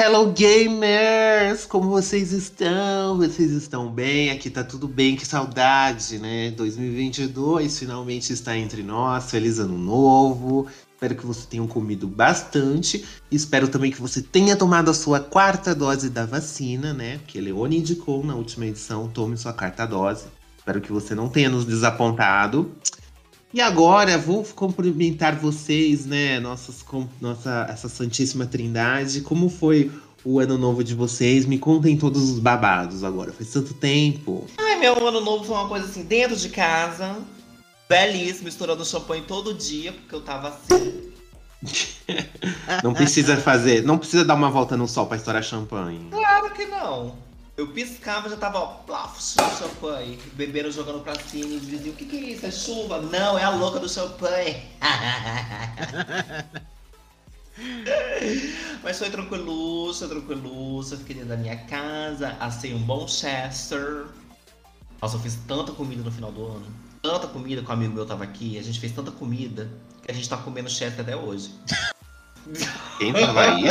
[0.00, 1.66] Hello gamers!
[1.66, 3.16] Como vocês estão?
[3.16, 4.30] Vocês estão bem?
[4.30, 6.52] Aqui tá tudo bem, que saudade, né?
[6.52, 9.28] 2022 finalmente está entre nós.
[9.28, 10.68] Feliz ano novo.
[10.94, 13.04] Espero que você tenha comido bastante.
[13.28, 17.18] Espero também que você tenha tomado a sua quarta dose da vacina, né?
[17.26, 19.08] Que Leone indicou na última edição.
[19.08, 20.26] Tome sua quarta dose.
[20.56, 22.70] Espero que você não tenha nos desapontado.
[23.52, 29.22] E agora vou cumprimentar vocês, né, nossas, com, nossa, essa Santíssima Trindade.
[29.22, 29.90] Como foi
[30.22, 31.46] o ano novo de vocês?
[31.46, 33.32] Me contem todos os babados agora.
[33.32, 34.46] Faz tanto tempo.
[34.58, 37.16] Ai, meu ano novo foi uma coisa assim, dentro de casa.
[37.88, 41.10] Belíssimo, misturando champanhe todo dia, porque eu tava assim.
[42.84, 46.06] não precisa fazer, não precisa dar uma volta no sol pra estourar champanhe.
[46.10, 47.27] Claro que não.
[47.58, 49.20] Eu piscava, já tava, ó, plaf,
[49.58, 50.16] champanhe.
[50.34, 52.46] Beberam jogando pra cima e diziam, o que que é isso?
[52.46, 53.00] É chuva?
[53.00, 54.62] Não, é a louca do champanhe.
[58.80, 60.96] Mas foi tranquiluça, tranquiluça.
[60.98, 64.06] Fiquei dentro da minha casa, assei um bom Chester.
[65.02, 66.66] Nossa, eu fiz tanta comida no final do ano.
[67.02, 68.56] Tanta comida que um amigo meu tava aqui.
[68.56, 69.68] A gente fez tanta comida
[70.04, 71.52] que a gente tá comendo Chester até hoje.
[72.98, 73.64] Quem tava aí?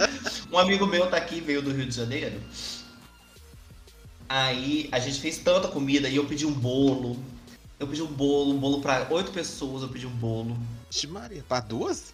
[0.50, 2.40] um amigo meu tá aqui, veio do Rio de Janeiro.
[4.34, 7.16] Aí a gente fez tanta comida e eu pedi um bolo.
[7.78, 10.58] Eu pedi um bolo, um bolo pra oito pessoas, eu pedi um bolo.
[10.90, 12.12] Vixe Maria, pra duas?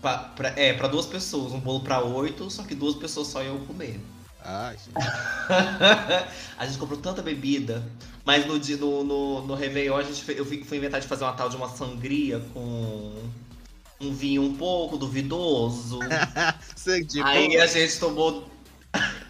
[0.00, 3.42] Pra, pra, é, pra duas pessoas, um bolo pra oito, só que duas pessoas só
[3.42, 4.00] iam comer.
[4.42, 4.78] Ai,
[6.56, 7.86] a gente comprou tanta bebida,
[8.24, 11.34] mas no, dia- no, no, no Réveillon a gente eu fui, inventar de fazer uma
[11.34, 13.12] tal de uma sangria com
[14.00, 15.98] um vinho um pouco duvidoso.
[17.08, 18.50] De Aí a gente tomou.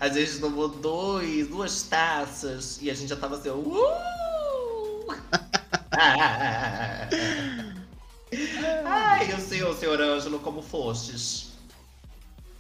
[0.03, 5.07] A gente tomou dois, duas taças e a gente já tava assim, uh!
[8.85, 11.53] Ai, o senhor, senhor Ângelo, como fostes?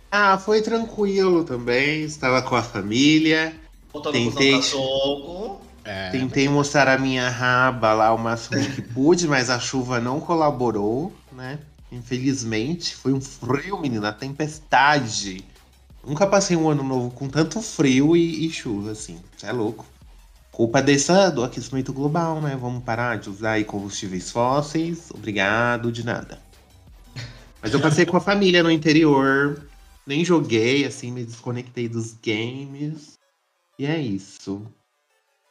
[0.08, 2.04] Ah, foi tranquilo também.
[2.04, 3.52] Estava com a família.
[4.12, 4.62] Tentei.
[4.62, 5.60] Jogo.
[5.84, 10.20] É, Tentei mostrar a minha raba lá o máximo que pude, mas a chuva não
[10.20, 11.58] colaborou, né?
[11.90, 15.44] Infelizmente, foi um frio, menina, tempestade.
[16.04, 19.20] Nunca passei um ano novo com tanto frio e, e chuva, assim.
[19.36, 19.86] Você é louco.
[20.50, 22.56] Culpa dessa, do aquecimento global, né?
[22.60, 25.10] Vamos parar de usar aí combustíveis fósseis.
[25.10, 26.42] Obrigado, de nada.
[27.62, 29.66] Mas eu passei com a família no interior.
[30.06, 33.18] Nem joguei, assim, me desconectei dos games.
[33.78, 34.66] E é isso.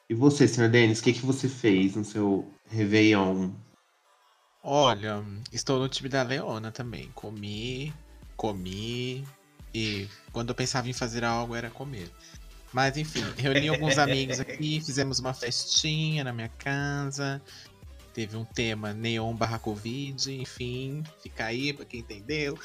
[0.10, 3.52] E você, senhor Denis, o que, que você fez no seu Réveillon?
[4.62, 7.10] Olha, estou no time da Leona também.
[7.16, 7.94] Comi,
[8.36, 9.26] comi
[9.74, 12.10] e quando eu pensava em fazer algo era comer.
[12.74, 17.42] Mas enfim, reuni alguns amigos aqui, fizemos uma festinha na minha casa.
[18.14, 22.58] Teve um tema neon barra covid, enfim, fica aí pra quem entendeu.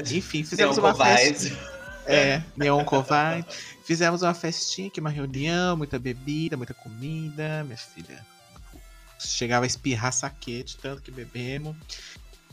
[0.00, 1.50] Enfim, fizemos Neon uma festa.
[1.50, 1.86] Covide.
[2.06, 3.46] É, Neon Covide.
[3.84, 8.24] Fizemos uma festinha aqui, uma reunião, muita bebida, muita comida, minha filha.
[9.18, 11.76] Chegava a espirrar saquete, tanto que bebemos.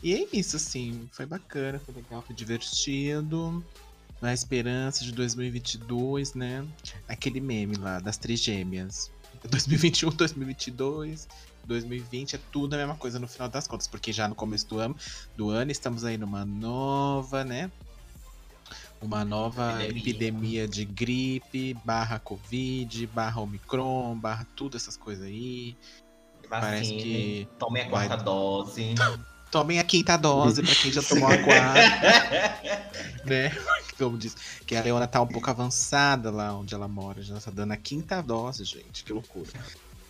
[0.02, 3.64] E é isso, assim, foi bacana, foi legal, foi divertido.
[4.24, 6.66] Na esperança de 2022, né?
[7.06, 9.10] Aquele meme lá das trigêmeas.
[9.50, 11.28] 2021, 2022,
[11.66, 14.78] 2020 é tudo a mesma coisa no final das contas, porque já no começo do
[14.78, 14.96] ano,
[15.36, 17.70] do ano estamos aí numa nova, né?
[18.98, 20.00] Uma nova Epidemia.
[20.00, 25.76] epidemia, de gripe, barra Covid, barra Omicron, barra tudo essas coisas aí.
[26.48, 28.94] Parece Vacine, que Tomei a vai- quarta dose.
[29.54, 31.80] Tomem a quinta dose pra quem já tomou a quarta,
[33.24, 33.56] né?
[33.96, 37.52] Como diz, que a Leona tá um pouco avançada lá onde ela mora, já tá
[37.52, 39.48] dando a quinta dose, gente, que loucura.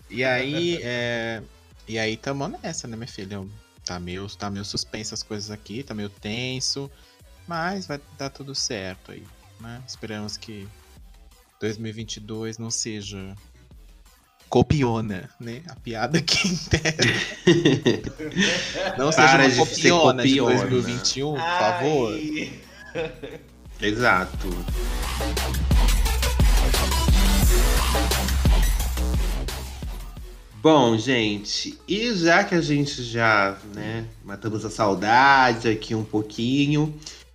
[0.09, 1.43] E aí, é...
[1.87, 3.47] e aí tamo nessa, né, minha filha?
[3.85, 6.91] Tá meio, tá meio suspenso as coisas aqui, tá meio tenso,
[7.47, 9.27] mas vai dar tudo certo aí,
[9.61, 9.83] né?
[9.87, 10.67] Esperamos que
[11.61, 13.37] 2022 não seja
[14.55, 15.63] copiona, né?
[15.67, 16.95] A piada que inteira.
[18.97, 20.67] Não seja Para uma de copiona de copiona.
[20.71, 22.21] 2021, por favor.
[23.83, 24.49] Exato.
[30.63, 36.95] Bom, gente, e já que a gente já, né, matamos a saudade aqui um pouquinho,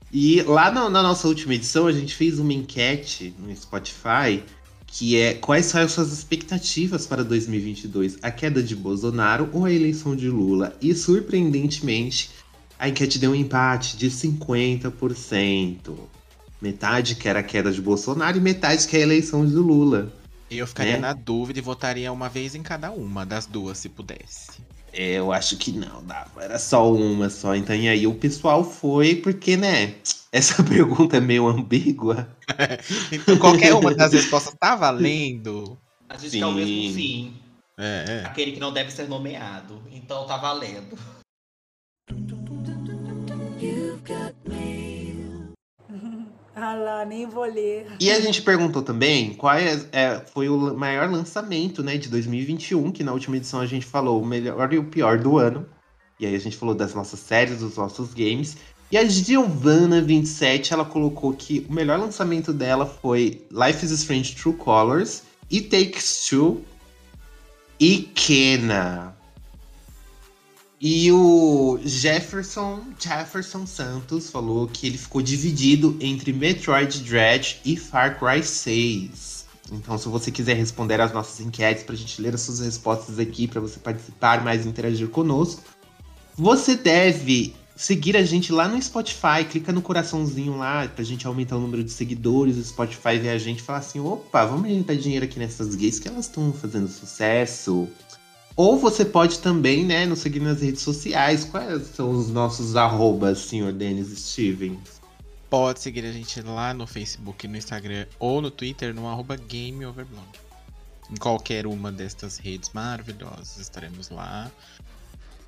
[0.09, 4.41] e lá na, na nossa última edição a gente fez uma enquete no Spotify
[4.91, 8.17] que é quais são as suas expectativas para 2022?
[8.21, 10.75] A queda de Bolsonaro ou a eleição de Lula?
[10.81, 12.31] E surpreendentemente,
[12.77, 15.95] a enquete deu um empate de 50%.
[16.61, 20.11] Metade quer a queda de Bolsonaro e metade quer a eleição de Lula.
[20.49, 20.99] Eu ficaria Né?
[20.99, 24.59] na dúvida e votaria uma vez em cada uma das duas, se pudesse.
[24.93, 26.43] Eu acho que não, dava.
[26.43, 27.55] Era só uma só.
[27.55, 29.95] Então, e aí o pessoal foi, porque, né?
[30.31, 32.27] Essa pergunta é meio ambígua.
[33.11, 35.77] Então qualquer uma das respostas tá valendo.
[36.07, 36.93] A gente quer o mesmo Sim.
[36.93, 37.33] fim.
[37.77, 38.25] É, é.
[38.25, 39.81] Aquele que não deve ser nomeado.
[39.91, 40.97] Então tá valendo.
[46.61, 47.87] Ah lá, nem vou ler.
[47.99, 52.91] E a gente perguntou também qual é, é, foi o maior lançamento né, de 2021,
[52.91, 55.65] que na última edição a gente falou o melhor e o pior do ano.
[56.19, 58.57] E aí a gente falou das nossas séries, dos nossos games.
[58.91, 64.55] E a Giovanna27, ela colocou que o melhor lançamento dela foi Life is Strange True
[64.55, 66.61] Colors, It Takes Two
[67.79, 69.15] e Kena.
[70.81, 78.17] E o Jefferson, Jefferson Santos falou que ele ficou dividido entre Metroid Dread e Far
[78.17, 79.45] Cry 6.
[79.73, 83.45] Então, se você quiser responder às nossas enquetes pra gente ler as suas respostas aqui,
[83.45, 85.61] pra você participar mais e interagir conosco,
[86.35, 91.57] você deve seguir a gente lá no Spotify, clica no coraçãozinho lá pra gente aumentar
[91.57, 94.95] o número de seguidores, o Spotify vê a gente e fala assim, opa, vamos injetar
[94.95, 97.87] dinheiro aqui nessas gays que elas estão fazendo sucesso.
[98.59, 101.45] Ou você pode também, né, nos seguir nas redes sociais.
[101.45, 104.99] Quais são os nossos arrobas, senhor Denis Stevens?
[105.49, 110.27] Pode seguir a gente lá no Facebook, no Instagram ou no Twitter no arroba GameOverblog.
[111.09, 114.51] Em qualquer uma destas redes maravilhosas estaremos lá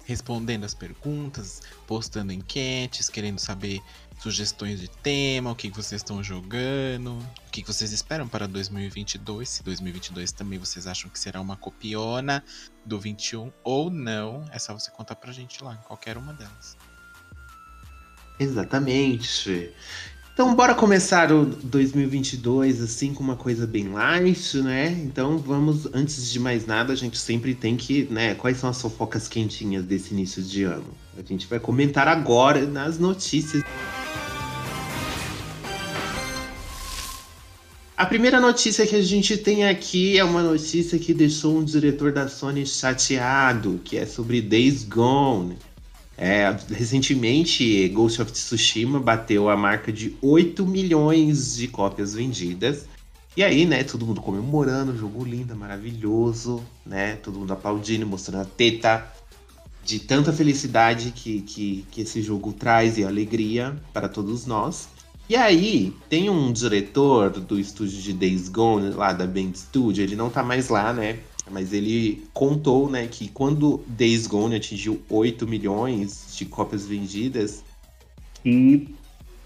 [0.06, 3.81] respondendo as perguntas, postando enquetes, querendo saber
[4.21, 9.63] sugestões de tema, o que vocês estão jogando, o que vocês esperam para 2022, se
[9.63, 12.44] 2022 também vocês acham que será uma copiona
[12.85, 16.77] do 21 ou não, é só você contar pra gente lá, em qualquer uma delas.
[18.39, 19.73] Exatamente.
[20.33, 24.89] Então, bora começar o 2022 assim com uma coisa bem light, né?
[25.03, 28.33] Então, vamos, antes de mais nada, a gente sempre tem que, né?
[28.35, 30.95] Quais são as fofocas quentinhas desse início de ano?
[31.18, 33.62] A gente vai comentar agora nas notícias.
[38.01, 42.12] A primeira notícia que a gente tem aqui é uma notícia que deixou um diretor
[42.12, 45.56] da Sony chateado, que é sobre Days Gone.
[46.18, 52.88] É, recentemente, Ghost of Tsushima bateu a marca de 8 milhões de cópias vendidas.
[53.38, 57.18] E aí, né, todo mundo comemorando, jogo lindo, maravilhoso, né?
[57.18, 59.13] Todo mundo aplaudindo, mostrando a teta
[59.86, 64.89] de tanta felicidade que, que, que esse jogo traz e alegria para todos nós.
[65.31, 70.13] E aí, tem um diretor do estúdio de Days Gone, lá da Band Studio, ele
[70.13, 71.19] não tá mais lá, né?
[71.50, 77.63] Mas ele contou, né, que quando Days Gone atingiu 8 milhões de cópias vendidas,
[78.44, 78.89] e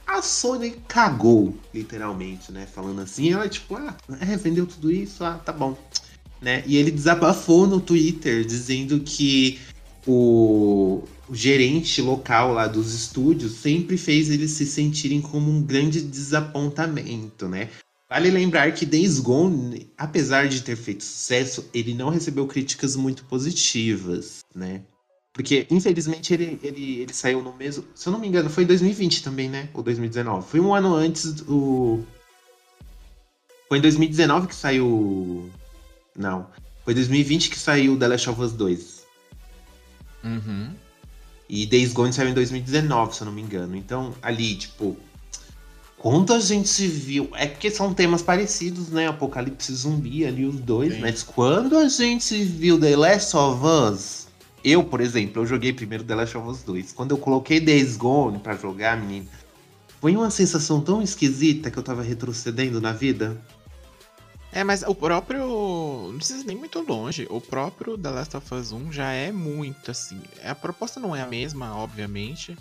[0.07, 2.65] a Sony cagou, literalmente, né?
[2.65, 5.77] Falando assim, ela tipo, ah, é, vendeu tudo isso, ah, tá bom.
[6.41, 6.63] Né?
[6.65, 9.59] E ele desabafou no Twitter, dizendo que
[10.07, 16.01] o, o gerente local lá dos estúdios sempre fez eles se sentirem como um grande
[16.01, 17.69] desapontamento, né?
[18.09, 23.25] Vale lembrar que Days Gone, apesar de ter feito sucesso, ele não recebeu críticas muito
[23.25, 24.81] positivas, né?
[25.33, 27.83] Porque, infelizmente, ele, ele, ele saiu no mesmo.
[27.93, 29.67] Se eu não me engano, foi em 2020 também, né?
[29.73, 30.47] Ou 2019.
[30.47, 32.05] Foi um ano antes do.
[33.67, 35.49] Foi em 2019 que saiu.
[36.15, 36.47] Não.
[36.85, 39.05] Foi 2020 que saiu The Last of Us 2.
[40.23, 40.73] Uhum.
[41.47, 43.75] E Days Gone saiu em 2019, se eu não me engano.
[43.75, 44.97] Então, ali, tipo.
[45.97, 47.29] Quando a gente viu.
[47.33, 49.07] É porque são temas parecidos, né?
[49.07, 50.93] Apocalipse zumbi ali, os dois.
[50.93, 51.01] Sim.
[51.01, 54.25] Mas quando a gente viu The Last of Us.
[54.63, 56.93] Eu, por exemplo, eu joguei primeiro The Last of Us 2.
[56.93, 59.27] Quando eu coloquei Days Gone pra jogar, menino.
[60.01, 63.39] Foi uma sensação tão esquisita que eu tava retrocedendo na vida.
[64.55, 66.07] É, mas o próprio.
[66.09, 67.27] Não precisa nem muito longe.
[67.29, 70.21] O próprio The Last of Us 1 já é muito assim.
[70.43, 72.57] A proposta não é a mesma, obviamente,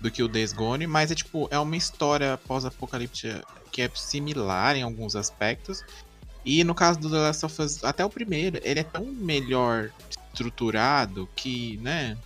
[0.00, 4.76] do que o Days Gone, mas é tipo, é uma história pós-apocalíptica que é similar
[4.76, 5.84] em alguns aspectos.
[6.44, 9.90] E no caso do The Last of Us, até o primeiro, ele é tão melhor
[10.28, 12.16] estruturado que, né?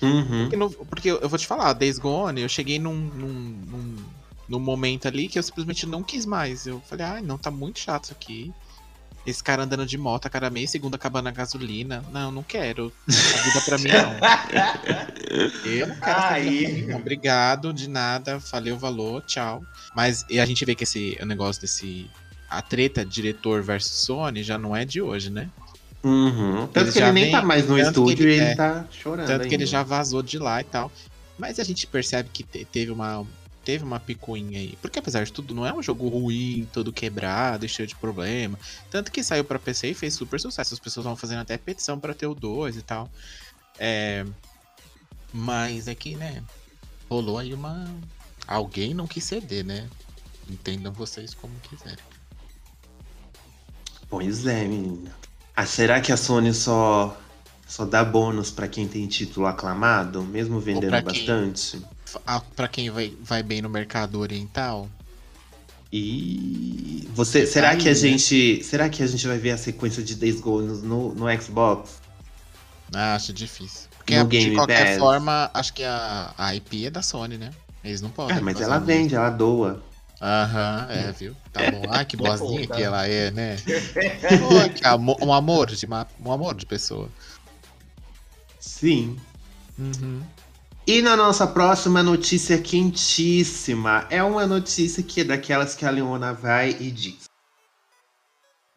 [0.00, 0.42] Uhum.
[0.42, 3.28] Porque, no- porque eu eu vou te falar, Days Gone, eu cheguei num, num,
[3.66, 3.96] num,
[4.48, 6.66] num momento ali que eu simplesmente não quis mais.
[6.66, 8.52] Eu falei, ai, não, tá muito chato isso aqui.
[9.26, 12.04] Esse cara andando de moto a cada meio segundo acabando a gasolina.
[12.12, 12.92] Não, não quero.
[13.08, 13.12] A
[13.42, 14.14] vida pra mim não.
[15.64, 16.94] Eu não quero Aí.
[16.94, 18.38] Obrigado, de nada.
[18.38, 19.62] Falei o valor, tchau.
[19.96, 22.08] Mas e a gente vê que esse o negócio desse
[22.48, 25.50] a treta diretor versus Sony já não é de hoje, né?
[26.04, 26.68] Uhum.
[26.68, 28.84] Tanto Ele que ele nem vem- tá mais no estúdio ele- e ele é, tá
[28.92, 29.26] chorando.
[29.26, 29.66] Tanto que ele ainda.
[29.66, 30.92] já vazou de lá e tal.
[31.36, 33.26] Mas a gente percebe que te- teve uma
[33.66, 34.78] teve uma picuinha aí.
[34.80, 38.56] Porque apesar de tudo, não é um jogo ruim, todo quebrado e cheio de problema.
[38.92, 40.72] Tanto que saiu pra PC e fez super sucesso.
[40.72, 43.10] As pessoas vão fazendo até petição pra ter o 2 e tal.
[43.76, 44.24] É...
[45.32, 46.44] Mas é que, né?
[47.10, 47.92] Rolou aí uma.
[48.46, 49.88] Alguém não quis ceder, né?
[50.48, 52.04] Entendam vocês como quiserem.
[54.08, 55.10] Pois é, menina.
[55.56, 57.20] Ah, será que a Sony só,
[57.66, 61.52] só dá bônus pra quem tem título aclamado, mesmo vendendo pra quem?
[62.26, 64.88] Ah, Pra quem vai, vai bem no mercado oriental,
[65.92, 67.94] E você, será Aí, que a né?
[67.94, 72.00] gente, será que a gente vai ver a sequência de Days Gone no, no Xbox?
[72.94, 73.88] Ah, acho difícil.
[73.96, 74.98] Porque No de Game qualquer Pass.
[74.98, 77.52] forma, acho que a, a IP é da Sony, né?
[77.84, 78.36] Eles não podem.
[78.36, 79.82] Ah, mas ela vende, ela doa.
[80.20, 81.34] Aham, é, viu?
[81.52, 81.88] Tá bom.
[81.90, 82.74] Ai, que boazinha Puta.
[82.74, 83.56] que ela é, né?
[84.38, 87.08] Pô, um amor de ma- um amor de pessoa.
[88.58, 89.18] Sim.
[89.78, 90.22] Uhum.
[90.88, 96.32] E na nossa próxima notícia quentíssima, é uma notícia que é daquelas que a Leona
[96.32, 97.24] vai e diz.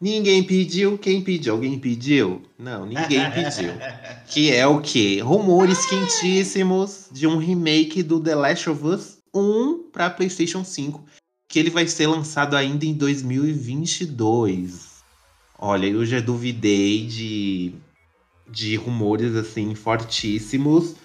[0.00, 1.52] Ninguém pediu, quem pediu?
[1.52, 2.42] Alguém pediu?
[2.58, 3.74] Não, ninguém pediu.
[4.26, 5.20] Que é o quê?
[5.20, 11.04] Rumores quentíssimos de um remake do The Last of Us 1 para PlayStation 5,
[11.48, 15.04] que ele vai ser lançado ainda em 2022.
[15.56, 17.72] Olha, eu já duvidei de,
[18.50, 20.96] de rumores assim fortíssimos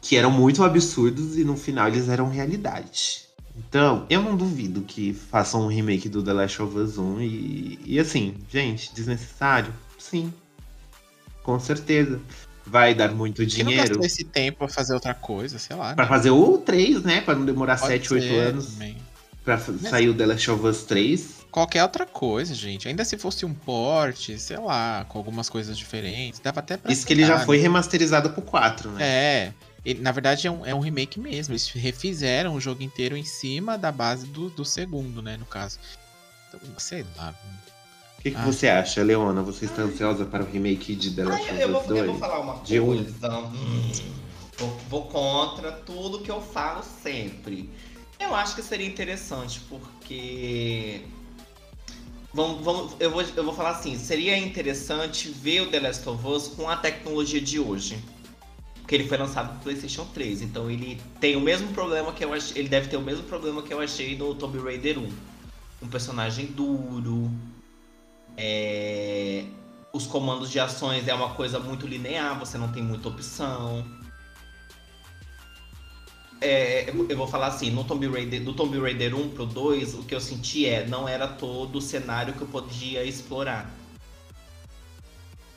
[0.00, 3.22] que eram muito absurdos e no final eles eram realidade.
[3.56, 7.78] Então, eu não duvido que façam um remake do The Last of Us 1 e,
[7.84, 9.72] e assim, gente, desnecessário?
[9.98, 10.32] Sim.
[11.42, 12.20] Com certeza.
[12.66, 15.94] Vai dar muito não dinheiro gastou esse tempo pra fazer outra coisa, sei lá.
[15.94, 16.08] Pra né?
[16.08, 17.20] fazer o 3, né?
[17.20, 18.96] Pra não demorar Pode 7, 8 ser anos também.
[19.44, 21.40] pra f- sair o The Last of Us 3.
[21.50, 22.86] Qualquer outra coisa, gente.
[22.86, 26.38] Ainda se fosse um porte, sei lá, com algumas coisas diferentes.
[26.38, 26.92] Dava até pra.
[26.92, 27.62] Isso que ele já aceitar, foi né?
[27.64, 29.02] remasterizado pro 4, né?
[29.02, 29.52] É.
[29.84, 31.52] Ele, na verdade, é um, é um remake mesmo.
[31.52, 35.36] Eles refizeram o jogo inteiro em cima da base do, do segundo, né?
[35.36, 35.78] No caso.
[36.48, 37.34] Então, sei lá.
[38.18, 38.44] O que, que Ah.
[38.44, 39.42] você acha, Leona?
[39.42, 42.06] Você está ansiosa para o remake de The Last of eu, Us vou, eu 2?
[42.10, 42.86] vou falar uma De um.
[42.86, 43.38] coisa.
[43.38, 43.92] Hum,
[44.58, 47.70] vou, vou contra tudo que eu falo sempre.
[48.18, 51.00] Eu acho que seria interessante, porque.
[52.34, 56.26] Vamos, vamos, eu, vou, eu vou falar assim: seria interessante ver o The Last of
[56.26, 57.98] Us com a tecnologia de hoje.
[58.90, 60.42] Porque ele foi lançado no PlayStation 3.
[60.42, 62.60] Então ele tem o mesmo problema que eu achei.
[62.60, 65.08] Ele deve ter o mesmo problema que eu achei no Tomb Raider 1.
[65.80, 67.30] Um personagem duro.
[68.36, 69.44] É,
[69.92, 73.86] os comandos de ações é uma coisa muito linear, você não tem muita opção.
[76.40, 80.02] É, eu vou falar assim, no Tomb Raider, do Tomb Raider 1 pro 2, o
[80.02, 83.72] que eu senti é, não era todo o cenário que eu podia explorar.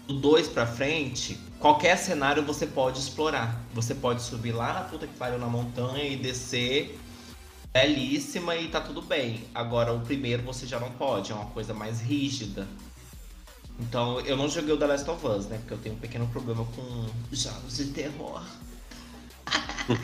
[0.07, 3.61] Do 2 pra frente, qualquer cenário você pode explorar.
[3.73, 6.99] Você pode subir lá na puta que pariu na montanha e descer
[7.73, 9.45] belíssima e tá tudo bem.
[9.53, 12.67] Agora o primeiro você já não pode, é uma coisa mais rígida.
[13.79, 15.57] Então eu não joguei o The Last of Us, né?
[15.57, 18.43] Porque eu tenho um pequeno problema com jogos de terror.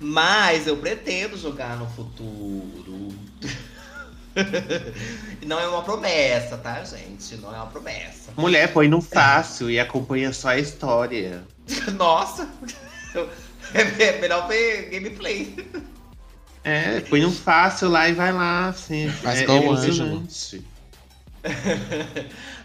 [0.00, 3.14] Mas eu pretendo jogar no futuro.
[5.46, 7.36] Não é uma promessa, tá, gente?
[7.36, 8.32] Não é uma promessa.
[8.36, 11.42] Mulher, põe no fácil e acompanha só a história.
[11.96, 12.48] Nossa!
[13.72, 15.56] É melhor ver gameplay.
[16.62, 18.68] É, põe no fácil lá e vai lá.
[18.68, 20.62] Assim, Faz é igual o emocionante.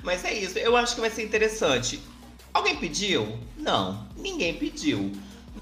[0.03, 1.99] Mas é isso, eu acho que vai ser interessante.
[2.53, 3.39] Alguém pediu?
[3.57, 5.11] Não, ninguém pediu.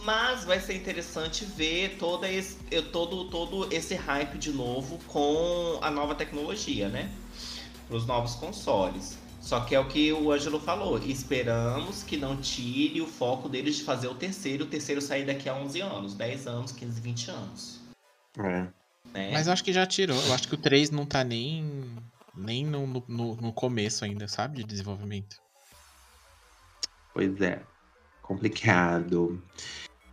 [0.04, 2.58] Mas vai ser interessante ver toda esse,
[2.92, 7.12] todo, todo esse hype de novo com a nova tecnologia, né?
[7.88, 9.18] Para os novos consoles.
[9.42, 10.98] Só que é o que o Ângelo falou.
[11.00, 14.66] Esperamos que não tire o foco deles de fazer o terceiro.
[14.66, 17.80] O terceiro sair daqui a 11 anos, 10 anos, 15, 20 anos.
[18.40, 18.68] É.
[19.14, 19.32] Né?
[19.32, 20.22] Mas eu acho que já tirou.
[20.22, 21.96] Eu acho que o 3 não tá nem,
[22.36, 24.58] nem no, no- no, no começo ainda, sabe?
[24.58, 25.38] De desenvolvimento.
[27.14, 27.62] Pois é.
[28.22, 29.42] Complicado.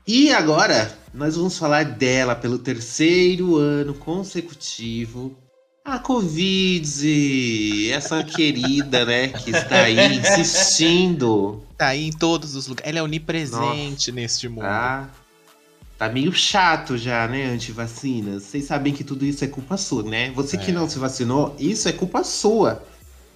[0.07, 5.35] E agora, nós vamos falar dela pelo terceiro ano consecutivo.
[5.85, 12.89] A Covid, essa querida, né, que está aí insistindo, Tá aí em todos os lugares.
[12.89, 14.61] Ela é onipresente neste mundo.
[14.63, 15.11] tá?
[15.99, 18.45] Tá meio chato já, né, antivacinas.
[18.45, 20.31] Vocês sabem que tudo isso é culpa sua, né?
[20.35, 20.75] Você que É.
[20.75, 22.83] não se vacinou, isso é culpa sua.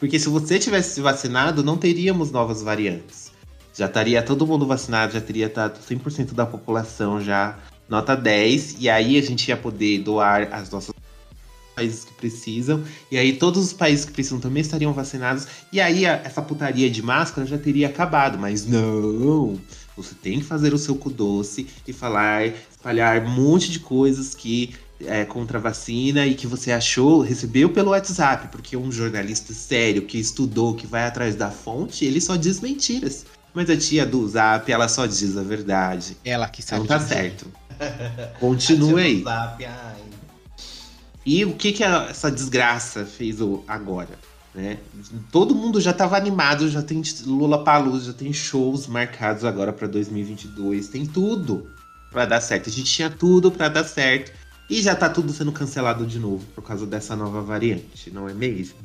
[0.01, 3.28] Porque se você tivesse se vacinado, não teríamos novas variantes.
[3.79, 7.57] Já estaria todo mundo vacinado, já teria estado 100% da população já
[7.89, 8.75] nota 10.
[8.81, 10.93] E aí a gente ia poder doar as nossas
[11.77, 16.07] países que precisam, e aí todos os países que precisam também estariam vacinados, e aí
[16.07, 19.57] a, essa putaria de máscara já teria acabado, mas não!
[19.97, 24.35] Você tem que fazer o seu cu doce e falar, espalhar um monte de coisas
[24.35, 24.75] que
[25.07, 30.03] é contra a vacina e que você achou, recebeu pelo WhatsApp, porque um jornalista sério
[30.03, 33.25] que estudou, que vai atrás da fonte, ele só diz mentiras.
[33.55, 36.17] Mas a tia do Zap, ela só diz a verdade.
[36.25, 36.85] Ela que sabe.
[36.85, 37.15] Então tá dizer.
[37.15, 37.47] certo.
[38.39, 39.23] Continue aí.
[39.23, 39.65] Zap.
[41.25, 44.19] E o que que essa desgraça fez agora?
[44.55, 44.79] Né?
[45.31, 49.87] Todo mundo já tava animado, já tem Lula Palusa, já tem shows marcados agora pra
[49.87, 51.71] 2022, tem tudo
[52.11, 52.69] pra dar certo.
[52.69, 54.33] A gente tinha tudo pra dar certo
[54.69, 58.35] e já tá tudo sendo cancelado de novo por causa dessa nova variante, não é
[58.35, 58.77] mesmo?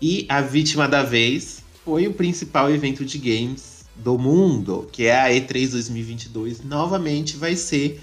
[0.00, 3.69] E a vítima da vez foi o principal evento de games
[4.02, 8.00] do mundo, que é a E3 2022, novamente vai ser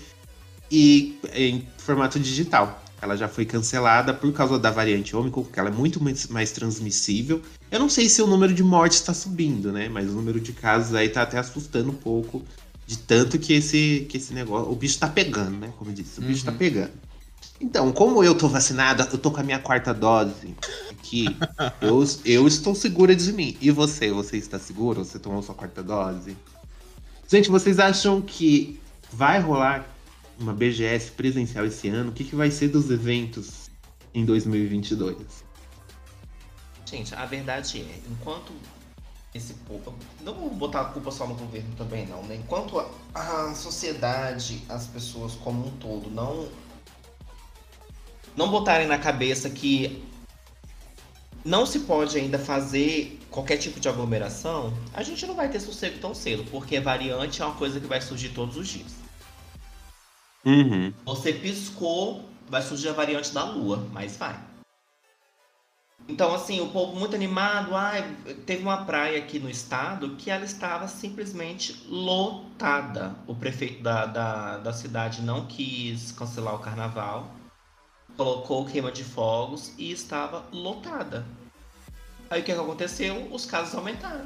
[0.71, 2.83] e em formato digital.
[3.01, 6.51] Ela já foi cancelada por causa da variante Ômicron, porque ela é muito mais, mais
[6.51, 7.41] transmissível.
[7.69, 9.87] Eu não sei se o número de mortes está subindo, né?
[9.87, 12.43] Mas o número de casos aí tá até assustando um pouco.
[12.87, 14.71] De tanto que esse, que esse negócio.
[14.71, 15.71] O bicho tá pegando, né?
[15.77, 16.57] Como eu disse, o bicho tá Uhum.
[16.57, 16.91] pegando.
[17.59, 20.55] Então, como eu tô vacinada, eu tô com a minha quarta dose
[20.91, 21.25] aqui.
[21.81, 23.57] eu, eu estou segura de mim.
[23.59, 24.11] E você?
[24.11, 25.03] Você está seguro?
[25.03, 26.37] Você tomou sua quarta dose?
[27.27, 28.79] Gente, vocês acham que
[29.11, 29.87] vai rolar
[30.39, 32.11] uma BGS presencial esse ano?
[32.11, 33.69] O que, que vai ser dos eventos
[34.13, 35.17] em 2022?
[36.85, 38.53] Gente, a verdade é, enquanto
[39.33, 39.93] esse povo.
[40.21, 42.35] Não vou botar a culpa só no governo também, não, né?
[42.35, 46.47] Enquanto a, a sociedade, as pessoas como um todo, não.
[48.37, 50.01] Não botarem na cabeça que
[51.43, 55.97] não se pode ainda fazer qualquer tipo de aglomeração, a gente não vai ter sossego
[55.99, 58.95] tão cedo, porque variante é uma coisa que vai surgir todos os dias.
[60.45, 60.93] Uhum.
[61.03, 64.39] Você piscou, vai surgir a variante da lua, mas vai.
[66.07, 67.75] Então, assim, o povo muito animado.
[67.75, 68.15] Ai,
[68.45, 73.15] teve uma praia aqui no estado que ela estava simplesmente lotada.
[73.27, 77.29] O prefeito da, da, da cidade não quis cancelar o carnaval,
[78.17, 81.23] colocou queima de fogos e estava lotada.
[82.29, 83.31] Aí o que, que aconteceu?
[83.31, 84.25] Os casos aumentaram.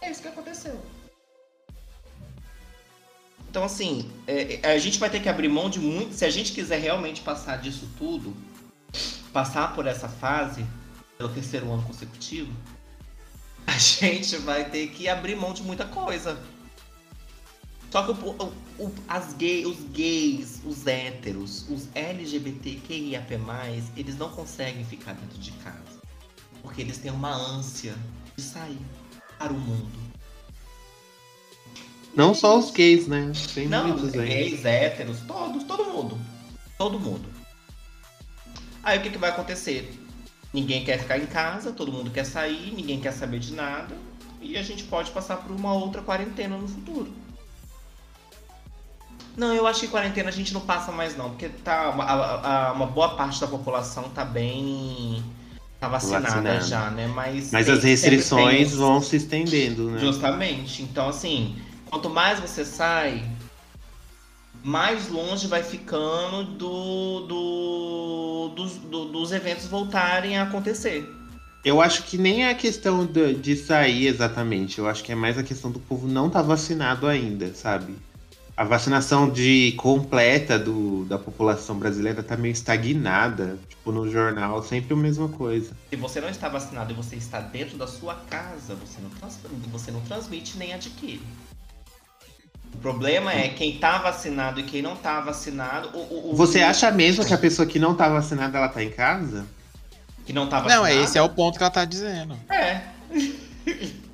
[0.00, 0.80] É isso que aconteceu.
[3.50, 6.14] Então, assim, é, é, a gente vai ter que abrir mão de muito.
[6.14, 8.36] Se a gente quiser realmente passar disso tudo,
[9.32, 10.64] passar por essa fase,
[11.16, 12.52] pelo terceiro ano consecutivo,
[13.66, 16.38] a gente vai ter que abrir mão de muita coisa.
[17.90, 23.34] Só que o, o- as gay, os gays, os héteros, os LGBTQIAP+,
[23.96, 25.98] eles não conseguem ficar dentro de casa.
[26.62, 27.94] Porque eles têm uma ânsia
[28.36, 28.78] de sair
[29.38, 29.98] para o mundo.
[32.14, 33.32] Não só os gays, né?
[33.54, 34.28] Tem Não, muitos aí.
[34.28, 36.18] gays, héteros, todos, todo mundo.
[36.76, 37.28] Todo mundo.
[38.82, 39.98] Aí o que, que vai acontecer?
[40.52, 43.96] Ninguém quer ficar em casa, todo mundo quer sair, ninguém quer saber de nada.
[44.40, 47.12] E a gente pode passar por uma outra quarentena no futuro.
[49.38, 52.68] Não, eu acho que quarentena a gente não passa mais não, porque tá uma, a-
[52.68, 55.22] a- uma boa parte da população tá bem
[55.80, 56.60] tá vacinada Vacinada.
[56.60, 57.06] já, né?
[57.06, 59.98] Mas Mas tem- as restrições tem vão se estendendo, né?
[60.00, 60.82] Justamente.
[60.82, 61.56] Então, assim,
[61.88, 63.22] quanto mais você sai,
[64.64, 71.08] mais longe vai ficando do, do- dos, do- dos eventos voltarem a acontecer.
[71.64, 74.78] Eu acho que nem é a questão de, de sair exatamente.
[74.78, 77.94] Eu acho que é mais a questão do povo não estar vacinado ainda, sabe?
[78.58, 83.56] A vacinação de completa do, da população brasileira tá meio estagnada.
[83.68, 85.76] Tipo, no jornal, sempre a mesma coisa.
[85.90, 89.38] Se você não está vacinado e você está dentro da sua casa, você não, trans-
[89.70, 91.22] você não transmite nem adquire.
[92.74, 95.90] O problema é quem tá vacinado e quem não tá vacinado.
[95.96, 98.82] O, o- o- Você acha mesmo que a pessoa que não tá vacinada, ela tá
[98.82, 99.46] em casa?
[100.26, 100.82] que não tá vacinado?
[100.82, 102.36] Não, é esse é o ponto que ela tá dizendo.
[102.50, 102.80] É.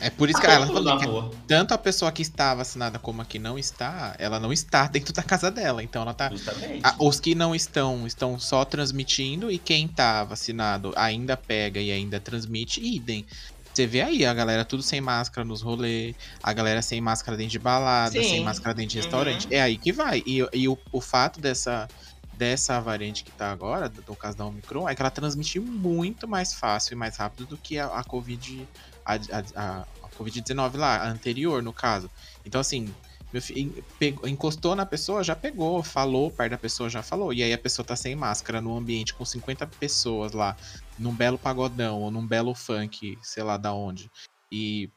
[0.00, 1.30] É por isso que ela falou que rua.
[1.46, 5.12] tanto a pessoa que está vacinada como a que não está, ela não está dentro
[5.12, 5.82] da casa dela.
[5.82, 6.30] Então ela tá.
[6.82, 11.90] A- os que não estão, estão só transmitindo, e quem tá vacinado ainda pega e
[11.90, 13.26] ainda transmite, idem.
[13.74, 17.52] Você vê aí a galera tudo sem máscara nos rolês, a galera sem máscara dentro
[17.52, 18.28] de balada, Sim.
[18.28, 19.02] sem máscara dentro de Uhum.
[19.04, 19.48] restaurante.
[19.52, 20.22] É aí que vai.
[20.26, 21.86] E, e o, o fato dessa,
[22.32, 26.54] dessa variante que tá agora, no caso da Omicron, é que ela transmite muito mais
[26.54, 28.66] fácil e mais rápido do que a, a Covid.
[29.08, 29.42] A, a,
[29.80, 32.10] a- a Covid-19 lá, a anterior, no caso.
[32.44, 32.94] Então, assim,
[33.40, 37.32] filho, pegou- encostou na pessoa, já pegou, falou, perto da pessoa já falou.
[37.32, 40.56] E aí a pessoa tá sem máscara num ambiente com 50 pessoas lá,
[40.98, 44.10] num belo pagodão ou num belo funk, sei lá da onde.
[44.50, 44.90] E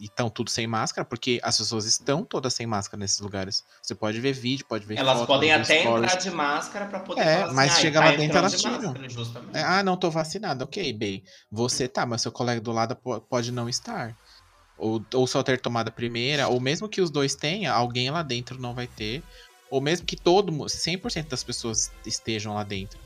[0.00, 3.64] estão tudo sem máscara, porque as pessoas estão todas sem máscara nesses lugares.
[3.82, 6.12] Você pode ver vídeo, pode ver Elas foto, podem até stories.
[6.12, 8.58] entrar de máscara pra poder É, assim, mas "Ai, chega tá lá dentro, elas de
[8.58, 8.72] tiram.
[8.92, 9.56] máscara", justamente.
[9.56, 10.64] É, ah, não tô vacinado.
[10.64, 11.22] Ok, bem.
[11.50, 14.16] Você tá, mas seu colega do lado po- pode não estar.
[14.78, 18.22] Ou, ou só ter tomado a primeira, ou mesmo que os dois tenham, alguém lá
[18.22, 19.22] dentro não vai ter.
[19.70, 22.98] Ou mesmo que todo mundo, 100% das pessoas estejam lá dentro,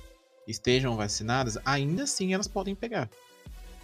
[0.46, 3.10] estejam vacinadas, ainda assim elas podem pegar.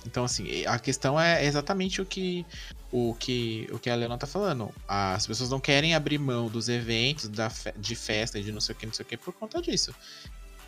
[0.06, 2.46] Então, assim, a questão é exatamente o que
[2.92, 4.74] o que, o que a Leona tá falando.
[4.88, 8.60] As pessoas não querem abrir mão dos eventos, da fe- de festa, e de não
[8.60, 9.94] sei o que, não sei o que, por conta disso.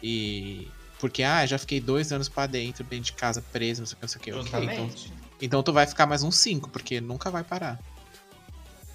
[0.03, 0.69] E.
[1.01, 3.99] Porque, ah, já fiquei dois anos pra dentro, dentro de casa, preso, não sei o
[3.99, 4.57] que, não sei o que.
[4.57, 4.91] Ok, então,
[5.41, 7.81] então tu vai ficar mais uns cinco, porque nunca vai parar.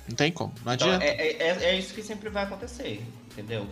[0.08, 1.04] Não tem como, não Então, adianta.
[1.04, 3.68] é, é, é- é isso que sempre vai acontecer, entendeu?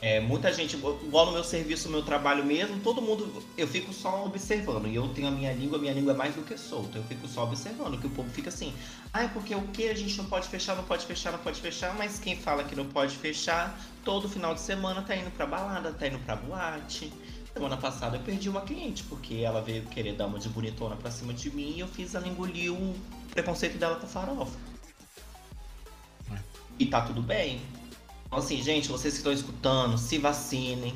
[0.00, 3.92] É, muita gente, igual no meu serviço, no meu trabalho mesmo, todo mundo, eu fico
[3.92, 4.86] só observando.
[4.86, 6.98] E eu tenho a minha língua, minha língua é mais do que solta.
[6.98, 8.72] Eu fico só observando, que o povo fica assim,
[9.12, 11.60] ah, é porque o que a gente não pode fechar, não pode fechar, não pode
[11.60, 15.46] fechar, mas quem fala que não pode fechar, todo final de semana tá indo pra
[15.46, 17.12] balada, tá indo pra boate.
[17.52, 21.10] Semana passada eu perdi uma cliente, porque ela veio querer dar uma de bonitona pra
[21.10, 22.94] cima de mim e eu fiz ela engolir o
[23.32, 24.56] preconceito dela com farofa.
[26.78, 27.60] E tá tudo bem.
[28.28, 30.94] Então, assim, gente, vocês que estão escutando, se vacinem.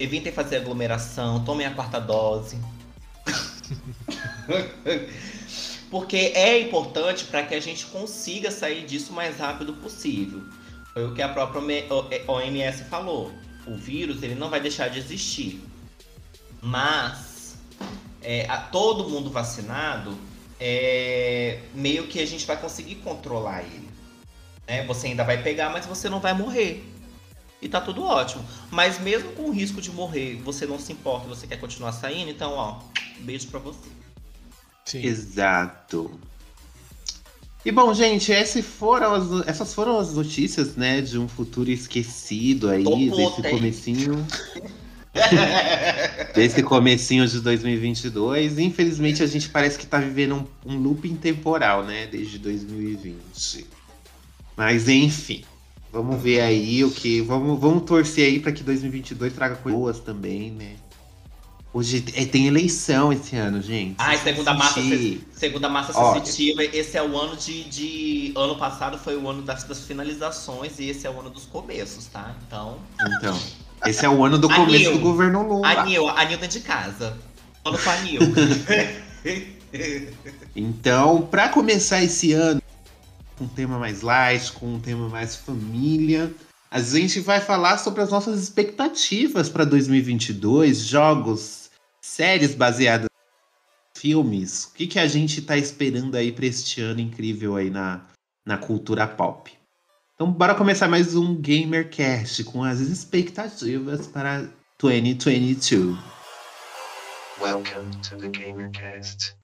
[0.00, 2.58] Evitem fazer aglomeração, tomem a quarta dose.
[5.88, 10.42] Porque é importante para que a gente consiga sair disso o mais rápido possível.
[10.92, 11.62] Foi o que a própria
[12.26, 13.32] OMS falou.
[13.64, 15.62] O vírus ele não vai deixar de existir.
[16.60, 17.54] Mas
[18.20, 20.18] é, a todo mundo vacinado,
[20.58, 23.81] é, meio que a gente vai conseguir controlar ele.
[24.72, 24.86] Né?
[24.86, 26.82] Você ainda vai pegar, mas você não vai morrer.
[27.60, 28.42] E tá tudo ótimo.
[28.70, 32.30] Mas mesmo com o risco de morrer, você não se importa, você quer continuar saindo,
[32.30, 32.78] então, ó,
[33.18, 33.90] beijo pra você.
[34.86, 35.04] Sim.
[35.04, 36.18] Exato.
[37.64, 42.68] E bom, gente, essas foram as, essas foram as notícias, né, de um futuro esquecido
[42.68, 44.26] aí, Tô desse puta, comecinho,
[46.34, 48.58] desse comecinho de 2022.
[48.58, 50.34] Infelizmente, a gente parece que tá vivendo
[50.66, 53.81] um, um looping temporal, né, desde 2020.
[54.56, 55.42] Mas enfim,
[55.92, 59.98] vamos ver aí o que, vamos, vamos torcer aí para que 2022 traga coisas boas
[60.00, 60.74] também, né.
[61.74, 63.94] Hoje é, tem eleição esse ano, gente.
[63.96, 64.80] Ai, segunda massa,
[65.32, 66.20] segunda massa Olha.
[66.20, 70.78] sensitiva, esse é o ano de, de- Ano passado foi o ano das, das finalizações
[70.78, 72.36] e esse é o ano dos começos, tá?
[72.46, 72.78] Então.
[73.16, 73.38] Então,
[73.86, 75.66] esse é o ano do começo do governo Lula.
[75.66, 77.16] Anil, Anil dentro de casa.
[77.64, 78.20] Ano com a Anil.
[80.54, 82.61] Então, para começar esse ano
[83.36, 86.32] com um tema mais light, com um tema mais família,
[86.70, 94.64] a gente vai falar sobre as nossas expectativas para 2022, jogos, séries baseadas em filmes.
[94.64, 98.00] O que, que a gente tá esperando aí para este ano incrível aí na,
[98.46, 99.52] na cultura pop?
[100.14, 104.48] Então, bora começar mais um GamerCast com as expectativas para
[104.80, 105.98] 2022.
[107.40, 109.34] Welcome to the GamerCast.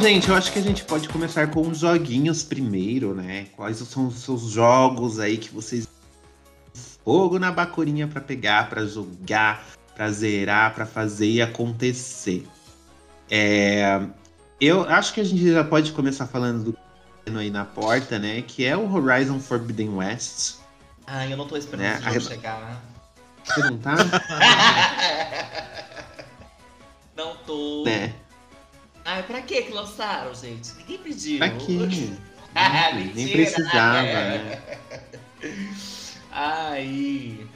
[0.00, 3.48] Bom, gente, eu acho que a gente pode começar com os joguinhos primeiro, né?
[3.54, 5.86] Quais são os seus jogos aí que vocês
[7.04, 9.62] fogo na bacurinha pra pegar, pra jogar,
[9.94, 12.46] pra zerar, pra fazer e acontecer.
[13.30, 14.00] É,
[14.58, 16.78] eu acho que a gente já pode começar falando do que
[17.36, 18.40] aí na porta, né?
[18.40, 20.54] Que é o Horizon Forbidden West.
[21.06, 22.82] Ai, eu não tô esperando Né, esse a jogo reda- chegar.
[23.44, 23.96] Você não tá?
[27.14, 27.84] não tô.
[27.84, 28.14] né?
[29.12, 30.72] Ai, pra que que lançaram, gente?
[30.76, 31.38] Ninguém pediu.
[31.38, 32.12] Pra quê?
[32.52, 34.60] Ah, Nem precisava, né?
[36.32, 37.46] Aí.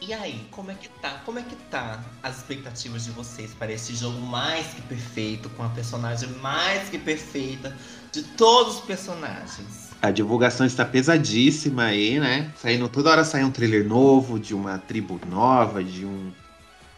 [0.00, 1.20] E aí, como é que tá?
[1.24, 5.64] Como é que tá as expectativas de vocês para esse jogo mais que perfeito, com
[5.64, 7.76] a personagem mais que perfeita
[8.12, 9.90] de todos os personagens?
[10.00, 12.52] A divulgação está pesadíssima aí, né?
[12.56, 16.32] Saindo toda hora sai um trailer novo de uma tribo nova, de um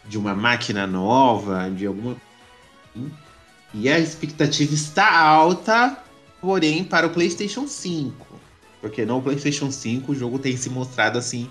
[0.07, 2.15] de uma máquina nova, de alguma
[3.77, 5.97] e a expectativa está alta,
[6.39, 8.25] porém para o PlayStation 5,
[8.79, 11.49] porque no PlayStation 5 o jogo tem se mostrado assim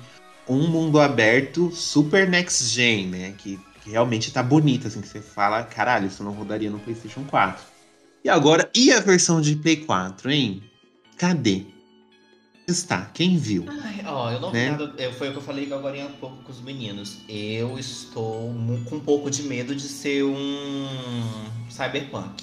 [0.49, 3.35] um mundo aberto super next gen, né?
[3.37, 7.25] Que, que realmente tá bonito assim que você fala, caralho, isso não rodaria no PlayStation
[7.25, 7.63] 4.
[8.25, 10.63] E agora, e a versão de Play 4, hein?
[11.19, 11.74] Cadê?
[12.67, 13.11] Está?
[13.13, 13.65] Quem viu?
[13.69, 14.65] Ai, ó, eu não Né?
[14.65, 14.95] vi nada.
[15.03, 17.19] eu- Foi o que eu falei agora há pouco com os meninos.
[17.29, 18.53] Eu estou
[18.89, 20.87] com um pouco de medo de ser um
[21.71, 22.43] cyberpunk.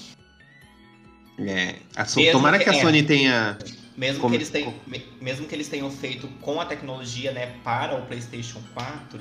[1.39, 2.81] É, a Mesmo Tomara que- que a é.
[2.81, 3.57] Sony tenha.
[3.97, 7.53] Mesmo Como- que, eles tenham, me- mesmo que eles tenham feito com a tecnologia, né,
[7.63, 9.19] para o PlayStation 4,